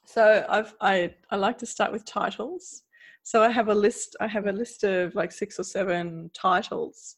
[0.06, 2.82] so i've i i like to start with titles
[3.24, 7.16] so i have a list i have a list of like six or seven titles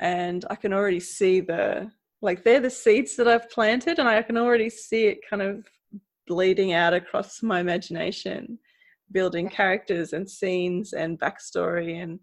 [0.00, 1.90] and i can already see the
[2.22, 5.64] like they're the seeds that i've planted and i can already see it kind of
[6.26, 8.58] bleeding out across my imagination,
[9.12, 12.18] building characters and scenes and backstory and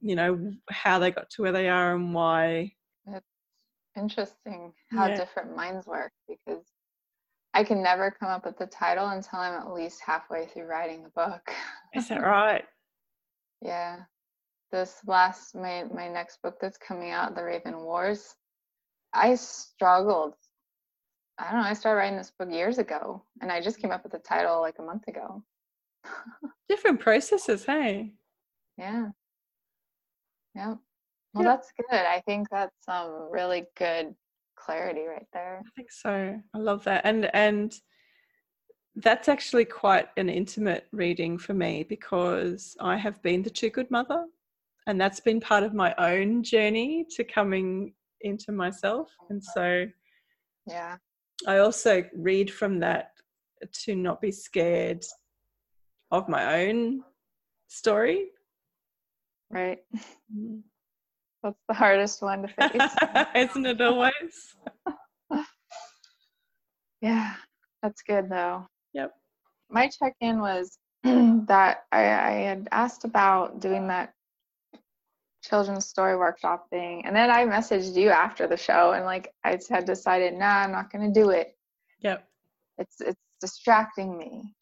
[0.00, 2.72] you know how they got to where they are and why.
[3.06, 3.24] It's
[3.96, 5.16] interesting how yeah.
[5.16, 6.64] different minds work because
[7.54, 11.02] I can never come up with the title until I'm at least halfway through writing
[11.02, 11.52] the book.
[11.94, 12.64] Is that right?
[13.60, 14.00] yeah.
[14.70, 18.34] This last my my next book that's coming out, The Raven Wars,
[19.12, 20.34] I struggled
[21.38, 24.02] I don't know, I started writing this book years ago and I just came up
[24.02, 25.42] with the title like a month ago.
[26.68, 28.12] Different processes, hey?
[28.78, 29.08] Yeah.
[30.54, 30.74] Yeah.
[31.34, 31.98] Well, that's good.
[31.98, 34.14] I think that's um, really good
[34.64, 35.62] clarity right there.
[35.64, 36.40] I think so.
[36.54, 37.02] I love that.
[37.04, 37.74] And and
[38.96, 43.90] that's actually quite an intimate reading for me because I have been the too good
[43.90, 44.26] mother
[44.86, 49.10] and that's been part of my own journey to coming into myself.
[49.30, 49.86] And so
[50.66, 50.96] yeah.
[51.46, 53.12] I also read from that
[53.84, 55.04] to not be scared
[56.10, 57.02] of my own
[57.68, 58.26] story.
[59.50, 59.78] Right.
[60.36, 60.62] Mm.
[61.42, 62.90] That's the hardest one to face.
[63.34, 64.54] Isn't it always?
[67.00, 67.34] yeah,
[67.82, 68.66] that's good though.
[68.92, 69.12] Yep.
[69.70, 74.12] My check in was that I, I had asked about doing that
[75.42, 77.04] children's story workshop thing.
[77.04, 80.72] And then I messaged you after the show and like I had decided, nah, I'm
[80.72, 81.56] not gonna do it.
[82.00, 82.24] Yep.
[82.78, 84.54] It's it's distracting me.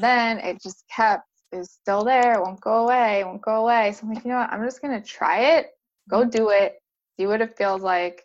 [0.00, 3.92] Then it just kept is still there, it won't go away, won't go away.
[3.92, 5.66] So I'm like, you know what, I'm just gonna try it,
[6.08, 6.30] go mm-hmm.
[6.30, 6.80] do it,
[7.18, 8.24] see what it feels like.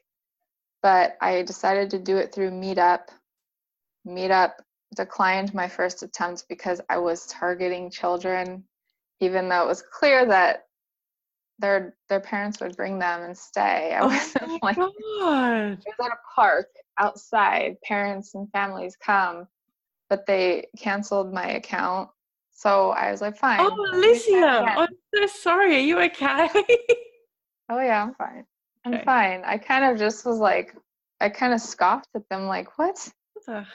[0.84, 3.08] But I decided to do it through Meetup.
[4.08, 4.54] Meetup
[4.96, 8.64] declined my first attempt because I was targeting children,
[9.20, 10.66] even though it was clear that
[11.60, 13.94] their their parents would bring them and stay.
[13.94, 15.72] I Oh wasn't my like god.
[15.86, 16.68] it was at a park
[17.00, 17.78] outside.
[17.84, 19.48] Parents and families come,
[20.10, 22.10] but they canceled my account.
[22.52, 23.60] So I was like, fine.
[23.62, 24.66] Oh, Alicia.
[24.78, 25.76] I'm so sorry.
[25.76, 26.50] Are you okay?
[27.70, 28.46] Oh yeah, I'm fine.
[28.86, 29.04] I'm Okay.
[29.04, 29.44] fine.
[29.46, 30.76] I kind of just was like,
[31.20, 32.98] I kind of scoffed at them, like, what?
[33.46, 33.66] What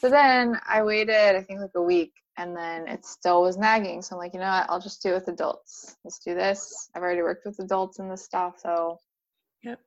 [0.00, 4.02] So then I waited, I think like a week, and then it still was nagging.
[4.02, 4.68] So I'm like, you know what?
[4.68, 5.96] I'll just do it with adults.
[6.04, 6.90] Let's do this.
[6.94, 8.98] I've already worked with adults in this stuff, so.
[9.62, 9.80] Yep.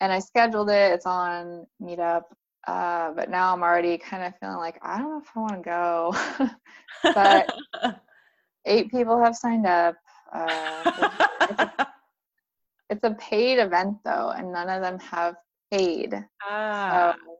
[0.00, 0.92] And I scheduled it.
[0.92, 2.22] It's on Meetup,
[2.66, 5.54] uh, but now I'm already kind of feeling like I don't know if I want
[5.54, 6.48] to go.
[7.14, 7.50] But-
[8.64, 9.96] Eight people have signed up.
[10.32, 10.84] Uh,
[12.92, 15.36] it's a paid event though, and none of them have
[15.70, 16.14] paid.
[16.42, 17.36] ah, So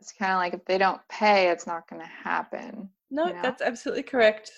[0.00, 2.90] it's kind of like if they don't pay, it's not going to happen.
[3.10, 3.42] no, you know?
[3.42, 4.50] that's absolutely correct.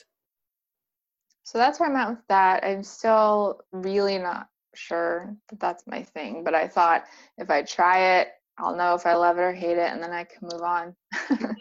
[1.45, 2.65] So that's where I'm at with that.
[2.65, 7.05] I'm still really not sure that that's my thing, but I thought
[7.39, 10.13] if I try it, I'll know if I love it or hate it, and then
[10.13, 10.95] I can move on.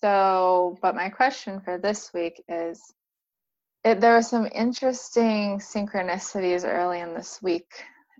[0.00, 2.80] so, but my question for this week is
[3.86, 7.70] it, there were some interesting synchronicities early in this week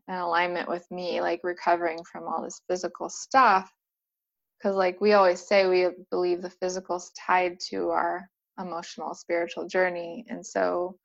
[0.09, 3.71] in alignment with me, like recovering from all this physical stuff.
[4.59, 10.25] Because, like we always say, we believe the physical's tied to our emotional spiritual journey
[10.29, 10.97] and so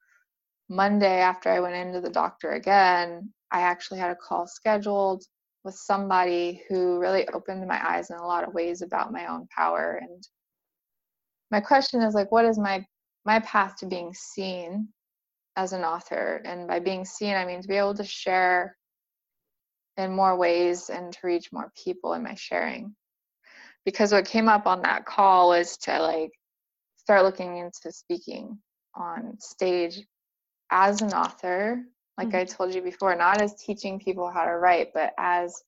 [0.69, 5.23] monday after i went into the doctor again i actually had a call scheduled
[5.63, 9.47] with somebody who really opened my eyes in a lot of ways about my own
[9.55, 10.27] power and
[11.51, 12.85] my question is like what is my
[13.25, 14.87] my path to being seen
[15.55, 18.75] as an author and by being seen i mean to be able to share
[19.97, 22.95] in more ways and to reach more people in my sharing.
[23.85, 26.31] Because what came up on that call was to like
[26.97, 28.57] start looking into speaking
[28.95, 30.01] on stage
[30.69, 31.81] as an author
[32.17, 32.55] like i mm-hmm.
[32.55, 35.63] told you before not as teaching people how to write but as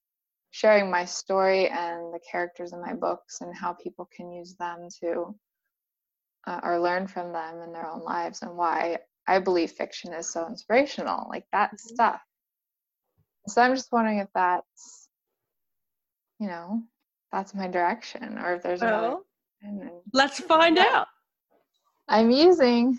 [0.50, 4.88] sharing my story and the characters in my books and how people can use them
[5.00, 5.34] to
[6.46, 10.30] uh, or learn from them in their own lives and why i believe fiction is
[10.32, 11.78] so inspirational like that Mhm.
[11.78, 12.20] stuff
[13.48, 15.08] so i'm just wondering if that's
[16.38, 16.82] you know
[17.32, 19.26] that's my direction or if there's another Well,
[19.62, 21.08] and then let's find out.
[22.08, 22.98] I'm using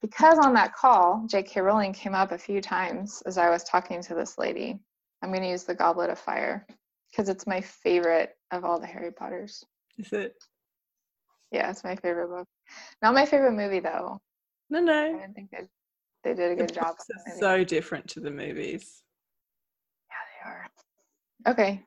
[0.00, 1.60] because on that call, J.K.
[1.60, 4.78] Rowling came up a few times as I was talking to this lady.
[5.22, 6.66] I'm going to use the Goblet of Fire
[7.10, 9.64] because it's my favorite of all the Harry Potters.
[9.98, 10.34] Is it?
[11.50, 12.46] Yeah, it's my favorite book.
[13.02, 14.20] Not my favorite movie though.
[14.70, 15.18] No, I no.
[15.18, 15.66] didn't think they,
[16.24, 16.96] they did a The good job.
[16.96, 19.02] books are so different to the movies.
[20.10, 21.52] Yeah, they are.
[21.52, 21.82] Okay.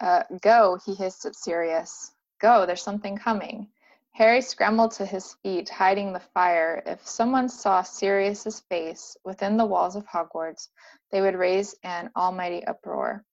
[0.00, 2.12] Uh, go, he hissed at Sirius.
[2.40, 3.68] Go, there's something coming.
[4.14, 6.82] Harry scrambled to his feet, hiding the fire.
[6.84, 10.68] If someone saw Sirius's face within the walls of Hogwarts,
[11.10, 13.24] they would raise an almighty uproar.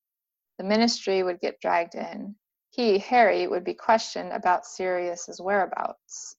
[0.57, 2.35] The ministry would get dragged in.
[2.79, 6.37] He, Harry, would be questioned about Sirius's whereabouts.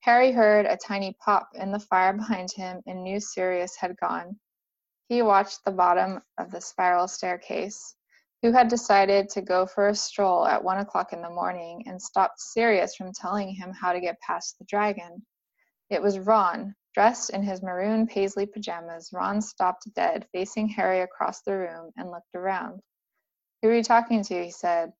[0.00, 4.40] Harry heard a tiny pop in the fire behind him and knew Sirius had gone.
[5.08, 7.94] He watched the bottom of the spiral staircase,
[8.42, 12.02] who had decided to go for a stroll at one o'clock in the morning and
[12.02, 15.24] stopped Sirius from telling him how to get past the dragon.
[15.90, 16.74] It was Ron.
[16.92, 22.10] Dressed in his maroon paisley pajamas, Ron stopped dead, facing Harry across the room, and
[22.10, 22.82] looked around.
[23.62, 24.42] Who are you talking to?
[24.42, 24.92] he said.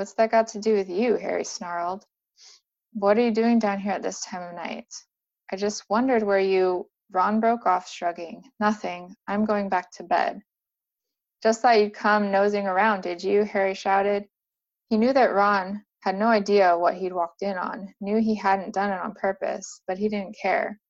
[0.00, 1.16] What's that got to do with you?
[1.16, 2.06] Harry snarled.
[2.94, 4.86] What are you doing down here at this time of night?
[5.52, 6.88] I just wondered where you.
[7.10, 8.50] Ron broke off, shrugging.
[8.58, 9.14] Nothing.
[9.28, 10.40] I'm going back to bed.
[11.42, 13.44] Just thought you'd come nosing around, did you?
[13.44, 14.24] Harry shouted.
[14.88, 18.72] He knew that Ron had no idea what he'd walked in on, knew he hadn't
[18.72, 20.80] done it on purpose, but he didn't care.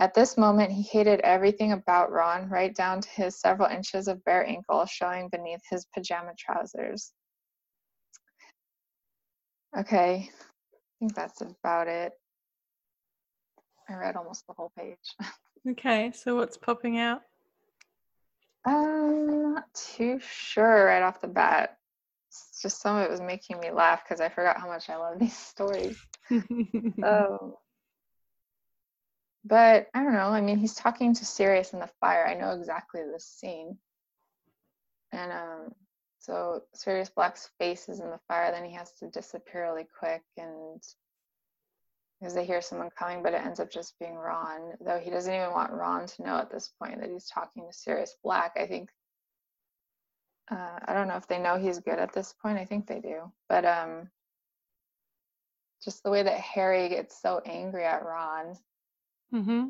[0.00, 4.24] At this moment, he hated everything about Ron, right down to his several inches of
[4.24, 7.12] bare ankle showing beneath his pajama trousers.
[9.76, 12.12] Okay, I think that's about it.
[13.88, 14.98] I read almost the whole page.
[15.66, 17.22] Okay, so what's popping out?
[18.66, 21.78] I'm not too sure right off the bat.
[22.28, 24.96] It's just some of it was making me laugh because I forgot how much I
[24.96, 25.96] love these stories.
[27.02, 27.54] Um,
[29.44, 30.28] but I don't know.
[30.28, 32.26] I mean, he's talking to Sirius in the fire.
[32.26, 33.78] I know exactly this scene.
[35.12, 35.74] And um,
[36.24, 38.50] so Sirius Black's face is in the fire.
[38.50, 40.82] Then he has to disappear really quick, and
[42.18, 44.72] because they hear someone coming, but it ends up just being Ron.
[44.80, 47.76] Though he doesn't even want Ron to know at this point that he's talking to
[47.76, 48.52] Sirius Black.
[48.56, 48.90] I think.
[50.50, 52.58] Uh, I don't know if they know he's good at this point.
[52.58, 54.10] I think they do, but um,
[55.82, 58.56] just the way that Harry gets so angry at Ron
[59.30, 59.68] hmm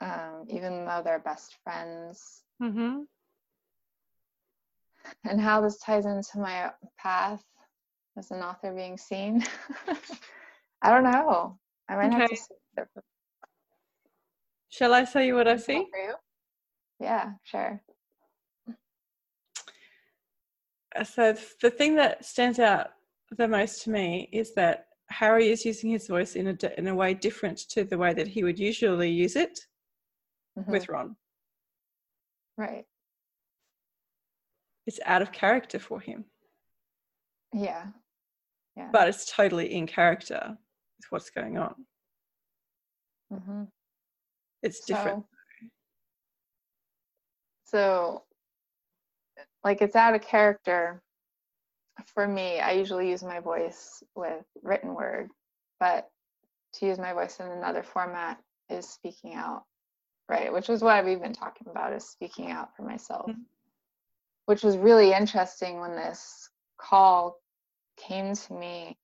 [0.00, 2.42] um, even though they're best friends.
[2.62, 3.02] Mm-hmm.
[5.24, 7.42] And how this ties into my path
[8.16, 9.44] as an author being seen.
[10.82, 11.58] I don't know.
[11.88, 12.42] I might have to Okay.
[12.74, 13.02] there for
[14.68, 15.86] Shall I tell you what I see?
[17.00, 17.80] Yeah, sure.
[20.94, 22.88] Uh, So the thing that stands out
[23.30, 26.94] the most to me is that Harry is using his voice in a in a
[26.94, 29.66] way different to the way that he would usually use it
[30.58, 30.66] Mhm.
[30.68, 31.16] with Ron.
[32.56, 32.86] right.
[34.86, 36.24] It's out of character for him,
[37.52, 37.86] Yeah.
[38.76, 38.90] Yeah.
[38.92, 40.56] but it's totally in character
[40.98, 41.74] with what's going on.
[43.30, 43.64] hmm
[44.62, 45.24] It's different.
[47.64, 48.22] So,
[49.64, 51.02] like, it's out of character.
[52.14, 55.30] For me, I usually use my voice with written word,
[55.80, 56.08] but
[56.74, 58.38] to use my voice in another format
[58.68, 59.64] is speaking out,
[60.28, 60.52] right?
[60.52, 63.46] Which is what we've been talking about is speaking out for myself, Mhm.
[64.46, 66.48] Which was really interesting when this
[66.78, 67.38] call
[67.96, 68.98] came to me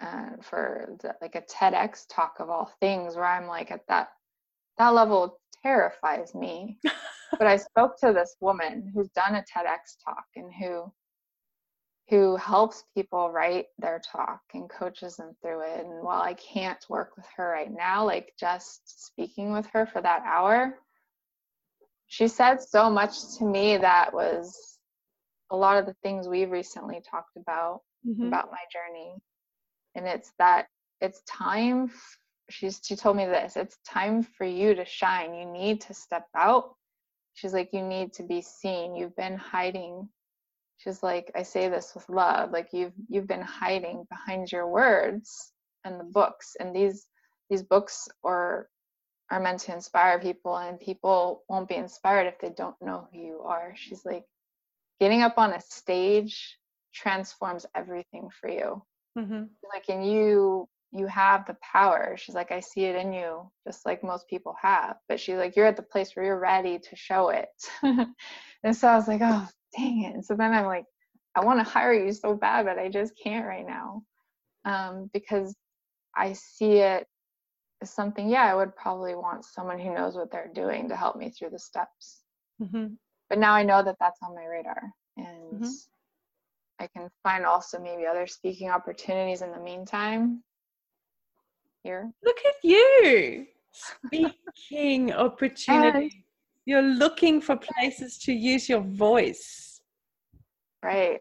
[0.00, 4.08] uh, for the, like a TEDx talk of all things, where I'm like at that
[4.78, 6.78] that level terrifies me
[7.38, 10.92] but I spoke to this woman who's done a TEDx talk and who
[12.08, 15.86] who helps people write their talk and coaches them through it.
[15.86, 20.02] And while I can't work with her right now, like just speaking with her for
[20.02, 20.74] that hour,
[22.10, 24.78] she said so much to me that was
[25.52, 28.26] a lot of the things we've recently talked about Mhm.
[28.28, 29.14] about my journey.
[29.94, 30.66] And it's that
[31.00, 32.18] it's time f-
[32.50, 35.34] she's she told me this it's time for you to shine.
[35.34, 36.74] You need to step out.
[37.34, 38.96] She's like you need to be seen.
[38.96, 40.08] You've been hiding.
[40.78, 42.50] She's like i say this with love.
[42.50, 45.52] Like you've you've been hiding behind your words
[45.84, 46.56] and the books.
[46.58, 47.06] And these
[47.50, 48.68] these books are
[49.30, 53.18] are meant to inspire people and people won't be inspired if they don't know who
[53.20, 53.74] you are.
[53.76, 54.24] She's like
[55.00, 56.58] getting up on a stage
[56.94, 58.82] transforms everything for you.
[59.18, 59.48] Mhm.
[59.72, 62.16] like and you you have the power.
[62.16, 64.96] She's like i see it in you just like most people have.
[65.08, 67.48] But she's like you're at the place where you're ready to show it.
[68.64, 70.14] And so i was like oh dang it.
[70.14, 70.84] And so then i'm like
[71.36, 74.02] i want to hire you so bad but i just can't right now.
[74.64, 75.54] Um, because
[76.16, 77.06] i see it
[77.82, 81.16] as something yeah i would probably want someone who knows what they're doing to help
[81.16, 82.22] me through the steps
[82.60, 82.96] Mhm.
[83.28, 84.82] but now i know that that's on my radar
[85.16, 85.72] and Mhm.
[86.78, 90.42] i can find also maybe other speaking opportunities in the meantime
[91.82, 96.26] here Look at you speaking opportunity.
[96.66, 99.80] You're looking for places to use your voice.
[100.82, 101.20] right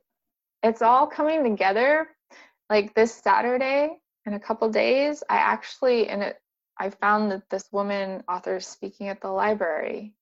[0.63, 2.09] it's all coming together
[2.69, 6.35] like this saturday in a couple days i actually and it
[6.79, 10.13] i found that this woman author is speaking at the library.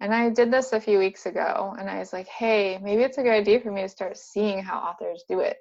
[0.00, 3.18] And i did this a few weeks ago and i was like hey maybe it's
[3.18, 5.56] a good idea for me to start seeing how authors do it.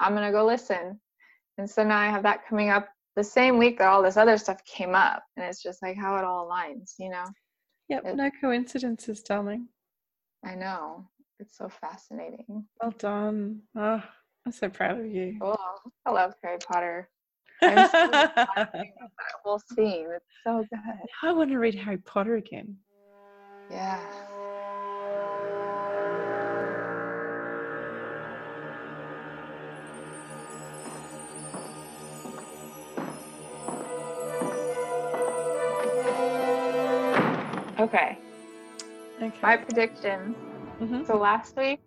[0.00, 1.00] I'm going to go listen.
[1.58, 4.36] And so now i have that coming up the same week that all this other
[4.38, 7.24] stuff came up and it's just like how it all aligns you know?
[7.88, 9.68] Yep, It- no coincidences, darling.
[10.44, 11.08] i know.
[11.40, 12.64] It's so fascinating.
[12.80, 13.62] Well done.
[13.76, 14.02] Oh,
[14.46, 15.36] I'm so proud of you.
[15.42, 15.56] oh
[16.06, 17.08] i love harry potter
[17.62, 18.10] I'm so
[18.46, 18.68] that
[19.42, 20.80] whole scene it's so good
[21.22, 22.76] I want to read Harry Potter again.
[23.70, 24.00] yeah
[37.78, 38.18] okay
[39.22, 39.38] Okay.
[39.42, 40.36] my predictions
[40.80, 41.06] Mhm.
[41.06, 41.78] So last week,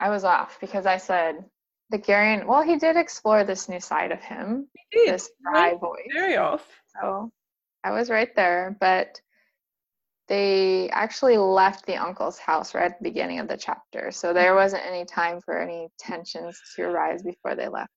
[0.00, 1.44] I was off because I said
[1.90, 2.46] the Garion.
[2.46, 5.14] Well, he did explore this new side of him, You did.
[5.14, 6.08] this dry voice.
[6.12, 6.66] Very off.
[7.00, 7.30] So
[7.84, 9.20] I was right there, but
[10.28, 14.10] they actually left the uncle's house right at the beginning of the chapter.
[14.10, 17.90] So there wasn't any time for any tensions to arise before they left.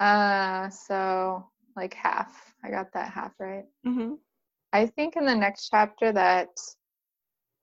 [0.00, 2.54] Uh, so like half.
[2.64, 3.64] I got that half right.
[3.84, 4.14] hmm
[4.72, 6.48] I think in the next chapter that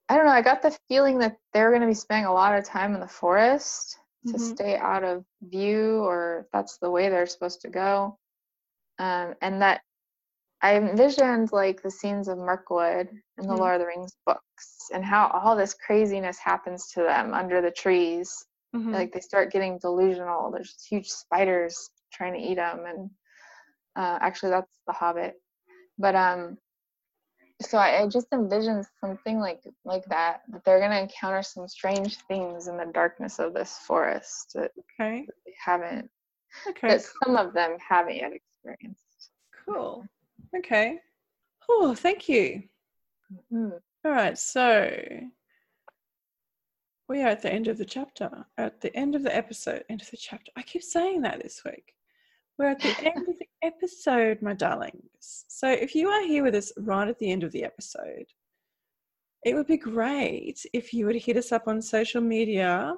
[0.09, 2.57] I don't know, I got the feeling that they're going to be spending a lot
[2.57, 4.39] of time in the forest to Mhm.
[4.39, 8.17] stay out of view, or that's the way they're supposed to go.
[8.99, 9.81] Um, and that
[10.61, 13.55] I envisioned like the scenes of Mirkwood in the Mhm.
[13.55, 17.71] Lord of the Rings books and how all this craziness happens to them under the
[17.71, 18.31] trees.
[18.73, 20.51] hmm Like they start getting delusional.
[20.51, 23.09] There's huge spiders trying to eat them, and
[23.95, 25.35] uh, actually that's the Hobbit.
[25.97, 26.57] But um,
[27.61, 32.17] so I, I just envision something like like that that they're gonna encounter some strange
[32.27, 35.25] things in the darkness of this forest that okay.
[35.45, 36.09] they haven't
[36.67, 36.87] Okay.
[36.87, 39.31] that some of them haven't yet experienced.
[39.65, 40.05] Cool.
[40.55, 40.99] Okay.
[41.67, 42.63] Oh, thank you.
[43.51, 43.79] Mhm.
[44.05, 44.91] All right, so
[47.09, 50.01] we are at the end of the chapter, at the end of the episode, end
[50.01, 50.51] of the chapter.
[50.55, 51.94] I keep saying that this week.
[52.57, 55.45] We're at the end of the episode, my darlings.
[55.49, 58.27] So if you are here with us right at the end of the episode,
[59.43, 62.95] it would be great if you would hit us up on social media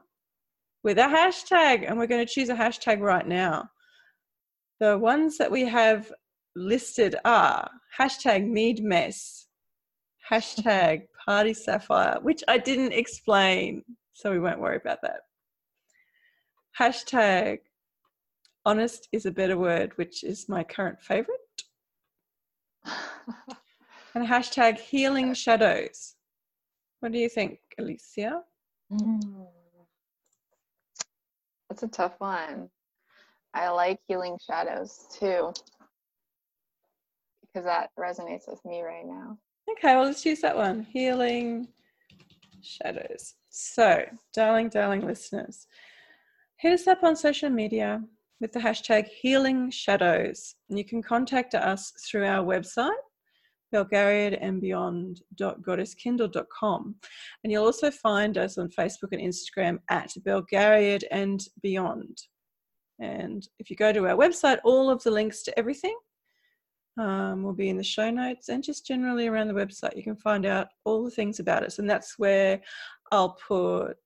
[0.83, 3.67] with a hashtag, and we're going to choose a hashtag right now.
[4.79, 6.11] The ones that we have
[6.55, 7.69] listed are
[7.99, 9.47] hashtag need mess,
[10.31, 15.21] hashtag party sapphire, which I didn't explain, so we won't worry about that.
[16.79, 17.59] Hashtag
[18.67, 21.63] honest is a better word, which is my current favorite.
[24.13, 26.15] and hashtag healing shadows.
[26.99, 28.41] What do you think, Alicia?
[28.91, 29.47] Mm.
[31.69, 32.69] That's a tough one.
[33.53, 35.53] I like healing shadows too,
[37.41, 39.37] because that resonates with me right now.
[39.71, 41.69] Okay, well, let's use that one healing
[42.61, 43.35] shadows.
[43.49, 44.03] So,
[44.33, 45.67] darling, darling listeners,
[46.57, 48.03] hit us up on social media
[48.39, 50.53] with the hashtag healing shadows.
[50.69, 52.91] And you can contact us through our website,
[53.73, 56.95] Belgariad and beyond.goddesskindle.com.
[57.43, 62.17] And you'll also find us on Facebook and Instagram at Belgariad and Beyond.
[62.99, 65.95] And if you go to our website, all of the links to everything
[66.99, 69.95] um, will be in the show notes and just generally around the website.
[69.95, 71.77] You can find out all the things about us.
[71.79, 72.59] And that's where
[73.11, 73.97] I'll put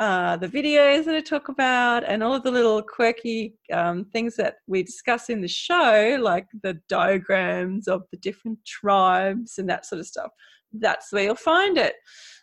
[0.00, 4.34] uh, the videos that I talk about and all of the little quirky um, things
[4.36, 9.86] that we discuss in the show, like the diagrams of the different tribes and that
[9.86, 10.30] sort of stuff.
[10.72, 11.94] That's where you'll find it.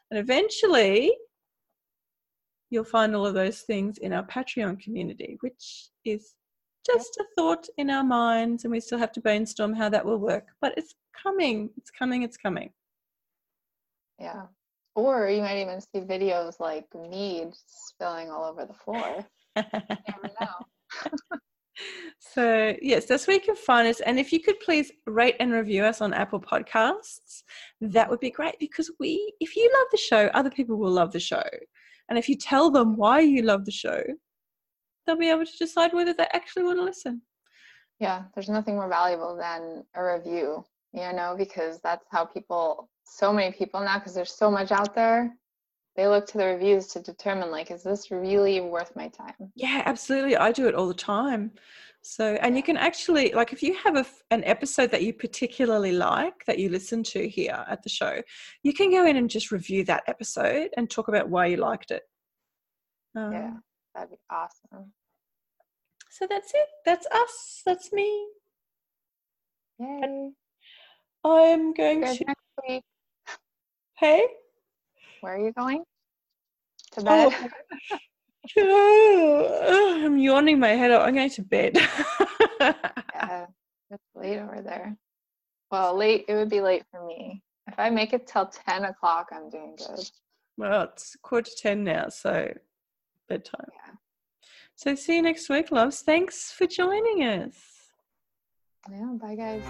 [0.10, 1.14] And eventually,
[2.70, 6.34] you'll find all of those things in our Patreon community, which is
[6.86, 10.18] just a thought in our minds, and we still have to brainstorm how that will
[10.18, 10.48] work.
[10.62, 12.72] But it's coming, it's coming, it's coming.
[14.20, 14.44] Yeah.
[14.96, 19.26] Or you might even see videos like me spilling all over the floor.
[19.56, 21.40] never know.
[22.20, 24.02] so yes, that's where you can find us.
[24.02, 27.44] And if you could please rate and review us on Apple Podcasts,
[27.80, 31.12] that would be great because we, if you love the show, other people will love
[31.12, 31.44] the show.
[32.10, 34.04] And if you tell them why you love the show,
[35.06, 37.22] they'll be able to decide whether they actually want to listen.
[38.00, 43.34] Yeah, there's nothing more valuable than a review, you know, because that's how people so
[43.34, 45.32] many people now because there's so much out there.
[45.96, 49.52] They look to the reviews to determine like is this really worth my time?
[49.56, 50.38] Yeah absolutely.
[50.38, 51.52] I do it all the time.
[52.02, 55.92] So and you can actually like if you have a, an episode that you particularly
[55.92, 58.22] like that you listen to here at the show
[58.64, 61.92] you can go in and just review that episode and talk about why you liked
[61.92, 62.04] it.
[63.16, 63.54] Um, yeah
[63.94, 64.94] that'd be awesome.
[66.10, 66.68] So that's it.
[66.86, 67.62] That's us.
[67.66, 68.28] That's me.
[69.82, 70.32] Yay.
[71.24, 72.84] i'm going to next week
[74.02, 74.26] Hey?
[75.22, 75.84] Where are you going?
[76.94, 77.34] To oh bed?
[78.58, 80.02] Oh.
[80.04, 81.04] I'm yawning my head out.
[81.04, 81.76] I'm going to bed.
[82.60, 83.46] yeah,
[83.92, 84.98] it's late over there.
[85.70, 87.44] Well, late, it would be late for me.
[87.68, 90.10] If I make it till 10 o'clock, I'm doing good.
[90.58, 92.52] Well, it's quarter to 10 now, so
[93.30, 93.68] bedtime.
[93.72, 93.94] Yeah.
[94.76, 96.02] So see you next week, loves.
[96.02, 97.54] Thanks for joining us.
[98.90, 99.62] Yeah, bye, guys.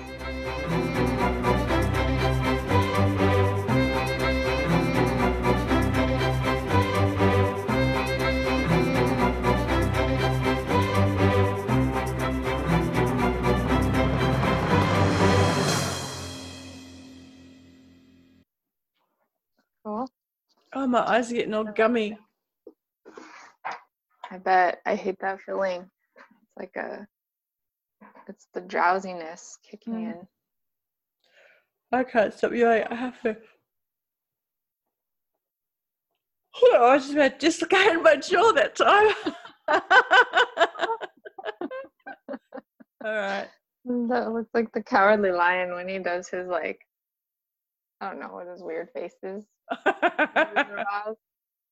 [19.85, 20.07] Cool.
[20.73, 22.17] Oh, my eyes are getting all gummy.
[24.29, 24.79] I bet.
[24.85, 25.89] I hate that feeling.
[26.15, 27.07] It's like a,
[28.27, 30.13] it's the drowsiness kicking mm.
[30.13, 30.27] in.
[31.91, 32.85] I can't stop yawning.
[32.89, 33.35] I have to.
[36.63, 39.33] Oh, I was just about to dislocate my jaw that time.
[43.03, 43.47] All right.
[43.83, 46.79] That looks like the cowardly lion when he does his like
[48.01, 49.45] I don't know what his weird faces.